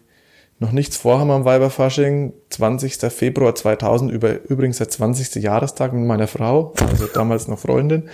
[0.59, 2.97] noch nichts vorhaben am Weiberfasching, 20.
[3.11, 5.41] Februar 2000, über, übrigens der 20.
[5.41, 8.09] Jahrestag mit meiner Frau, also damals noch Freundin,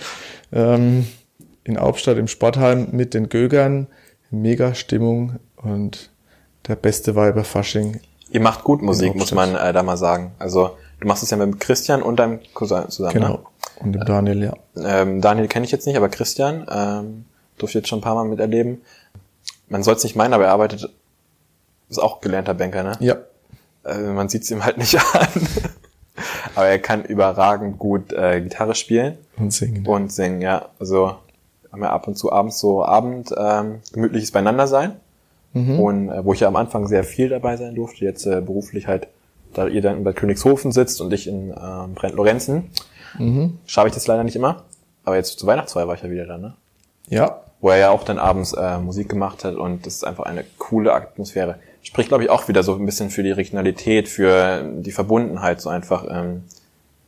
[0.52, 1.06] ähm,
[1.68, 3.86] in Hauptstadt im Sportheim mit den Gögern,
[4.30, 6.10] mega Stimmung und
[6.66, 8.00] der beste Weiberfasching.
[8.30, 10.32] Ihr macht gut Musik, muss man äh, da mal sagen.
[10.38, 13.14] Also du machst es ja mit Christian und deinem Cousin zusammen.
[13.14, 13.46] Genau.
[13.80, 14.52] Und dem Daniel, ja.
[14.74, 14.84] Ne?
[14.86, 17.24] Ähm, Daniel kenne ich jetzt nicht, aber Christian ähm,
[17.58, 18.82] durfte jetzt schon ein paar Mal miterleben.
[19.68, 20.90] Man soll es nicht meinen, aber er arbeitet,
[21.88, 22.92] ist auch gelernter Banker, ne?
[23.00, 23.16] Ja,
[23.84, 25.28] äh, man sieht es ihm halt nicht an.
[26.54, 29.86] Aber er kann überragend gut äh, Gitarre spielen und singen.
[29.86, 30.70] und singen, ja.
[30.80, 31.16] Also
[31.72, 34.96] haben wir ab und zu abends so Abend ähm, gemütliches Beiseinandersein.
[35.80, 38.86] Und äh, wo ich ja am Anfang sehr viel dabei sein durfte, jetzt äh, beruflich
[38.86, 39.08] halt,
[39.54, 42.70] da ihr dann in Bad Königshofen sitzt und ich in ähm, Brent-Lorenzen,
[43.66, 44.64] schaffe ich das leider nicht immer.
[45.04, 46.54] Aber jetzt zur Weihnachtsfeier war ich ja wieder da, ne?
[47.08, 50.26] Ja, wo er ja auch dann abends äh, Musik gemacht hat und das ist einfach
[50.26, 51.56] eine coole Atmosphäre.
[51.82, 55.70] Spricht, glaube ich, auch wieder so ein bisschen für die Regionalität, für die Verbundenheit, so
[55.70, 56.44] einfach ähm,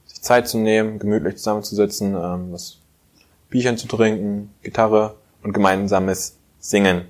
[0.07, 2.79] sich Zeit zu nehmen, gemütlich zusammenzusitzen, ähm, was
[3.51, 7.03] Bierchen zu trinken, Gitarre und gemeinsames Singen.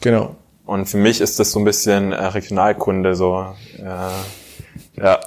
[0.00, 0.36] genau.
[0.66, 3.46] Und für mich ist das so ein bisschen äh, Regionalkunde, so
[3.78, 5.20] äh, ja.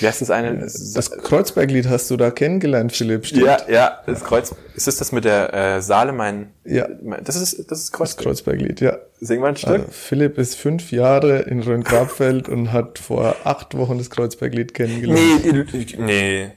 [0.00, 0.56] Wie heißt das eine?
[0.58, 3.44] Das Kreuzberglied hast du da kennengelernt, Philipp, stimmt?
[3.44, 4.54] ja, ja, das Kreuz.
[4.74, 6.88] Ist das das mit der äh, Saale, mein, Ja.
[7.02, 8.16] mein das ist das ist Das Kreuz.
[8.16, 8.96] Kreuzberglied, ja.
[9.20, 9.70] Sing mal ein Stück.
[9.72, 15.44] Also Philipp ist fünf Jahre in Rhön-Grabfeld und hat vor acht Wochen das Kreuzberglied kennengelernt.
[15.44, 16.50] Nee, ich- nee.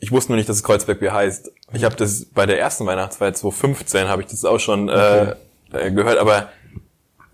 [0.00, 1.50] Ich wusste nur nicht, dass es Kreuzbergbier heißt.
[1.72, 5.34] Ich habe das bei der ersten Weihnachtsfeier 2015 habe ich das auch schon äh,
[5.72, 6.48] äh, gehört, aber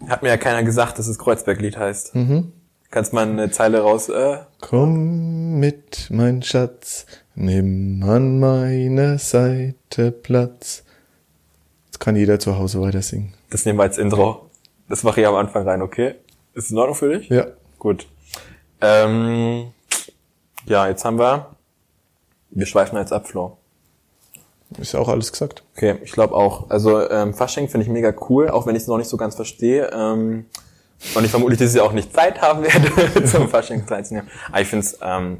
[0.09, 2.13] hat mir ja keiner gesagt, dass es Kreuzberglied heißt.
[2.91, 4.09] Kannst mal eine Zeile raus?
[4.09, 10.85] Äh, Komm mit, mein Schatz, nimm an meiner Seite Platz.
[11.87, 13.35] Jetzt kann jeder zu Hause weiter singen.
[13.51, 14.49] das nehmen wir als Intro.
[14.89, 16.15] Das mache ich am Anfang rein, okay?
[16.55, 17.29] Ist es in Ordnung für dich?
[17.29, 17.47] Ja.
[17.79, 18.09] Gut.
[18.81, 19.73] Ähm,
[20.67, 21.55] ja, jetzt haben wir.
[22.51, 23.29] Wir schweifen jetzt ab,
[24.79, 25.63] Ist auch alles gesagt.
[25.77, 26.71] Okay, ich glaube auch.
[26.71, 29.35] Also ähm, Fasching finde ich mega cool, auch wenn ich es noch nicht so ganz
[29.35, 29.91] verstehe.
[29.93, 30.47] Ähm,
[31.15, 34.29] Und ich vermutlich, dass ich auch nicht Zeit haben werde, zum Fasching teilzunehmen.
[34.49, 35.39] Aber ich finde es ähm,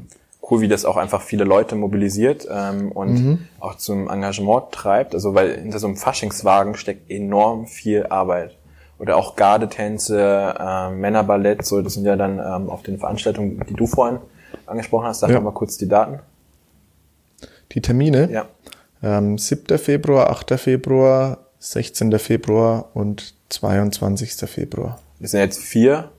[0.49, 3.47] cool, wie das auch einfach viele Leute mobilisiert ähm, und mhm.
[3.59, 5.13] auch zum Engagement treibt.
[5.13, 8.57] Also weil hinter so einem Faschingswagen steckt enorm viel Arbeit.
[8.99, 13.73] Oder auch Gardetänze, äh, Männerballett, so das sind ja dann ähm, auf den Veranstaltungen, die
[13.73, 14.19] du vorhin
[14.67, 15.21] angesprochen hast.
[15.21, 15.39] Sag ja.
[15.39, 16.19] mal kurz die Daten.
[17.71, 18.29] Die Termine?
[18.31, 18.45] Ja.
[19.03, 19.77] Ähm, 7.
[19.77, 20.59] Februar, 8.
[20.59, 22.17] Februar, 16.
[22.19, 24.33] Februar und 22.
[24.49, 24.99] Februar.
[25.19, 26.11] Das sind jetzt vier,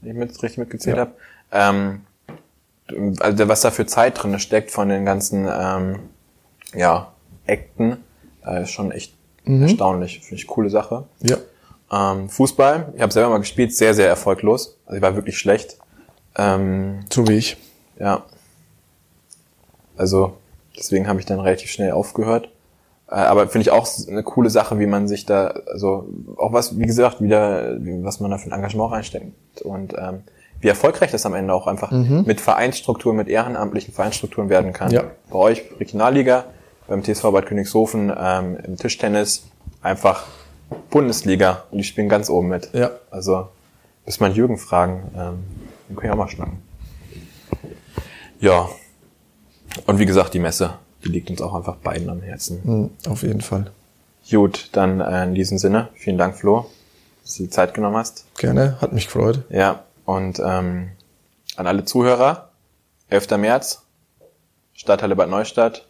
[0.00, 1.02] wenn ich mit, richtig mitgezählt ja.
[1.02, 1.12] habe.
[1.52, 2.00] Ähm,
[3.20, 5.98] also was da für Zeit drin steckt von den ganzen ähm,
[6.74, 7.12] ja,
[7.46, 7.98] Akten,
[8.46, 9.14] äh, ist schon echt
[9.44, 9.62] mhm.
[9.62, 10.20] erstaunlich.
[10.20, 11.04] Finde ich coole Sache.
[11.22, 11.36] Ja.
[11.90, 14.78] Ähm, Fußball, ich habe selber mal gespielt, sehr, sehr erfolglos.
[14.86, 15.78] Also ich war wirklich schlecht.
[16.36, 17.56] Ähm, so wie ich.
[17.98, 18.24] Ja.
[19.96, 20.36] Also
[20.76, 22.48] deswegen habe ich dann relativ schnell aufgehört.
[23.08, 26.78] Äh, aber finde ich auch eine coole Sache, wie man sich da, also auch was,
[26.78, 30.22] wie gesagt, wieder, was man da für ein Engagement reinsteckt und ähm,
[30.60, 32.24] wie erfolgreich das am Ende auch einfach mhm.
[32.26, 34.90] mit Vereinsstrukturen, mit ehrenamtlichen Vereinsstrukturen werden kann.
[34.90, 35.04] Ja.
[35.30, 36.44] Bei euch Regionalliga,
[36.88, 39.44] beim TSV Bad Königshofen, ähm, im Tischtennis
[39.82, 40.24] einfach
[40.90, 42.70] Bundesliga und die spielen ganz oben mit.
[42.72, 42.90] Ja.
[43.10, 43.48] Also
[44.04, 45.44] muss man Jürgen fragen, ähm,
[45.88, 46.62] den können ich auch mal schnacken.
[48.40, 48.68] Ja.
[49.86, 50.74] Und wie gesagt, die Messe
[51.06, 52.60] die liegt uns auch einfach beiden am Herzen.
[52.64, 53.70] Mhm, auf jeden Fall.
[54.30, 56.70] Gut, dann äh, in diesem Sinne, vielen Dank, Flo,
[57.22, 58.24] dass du die Zeit genommen hast.
[58.36, 59.44] Gerne, hat mich gefreut.
[59.50, 60.90] Ja, und ähm,
[61.56, 62.50] an alle Zuhörer,
[63.08, 63.30] 11.
[63.38, 63.82] März,
[64.74, 65.86] Stadthalle Bad Neustadt,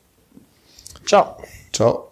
[1.06, 1.38] Ciao.
[1.74, 2.09] Ciao.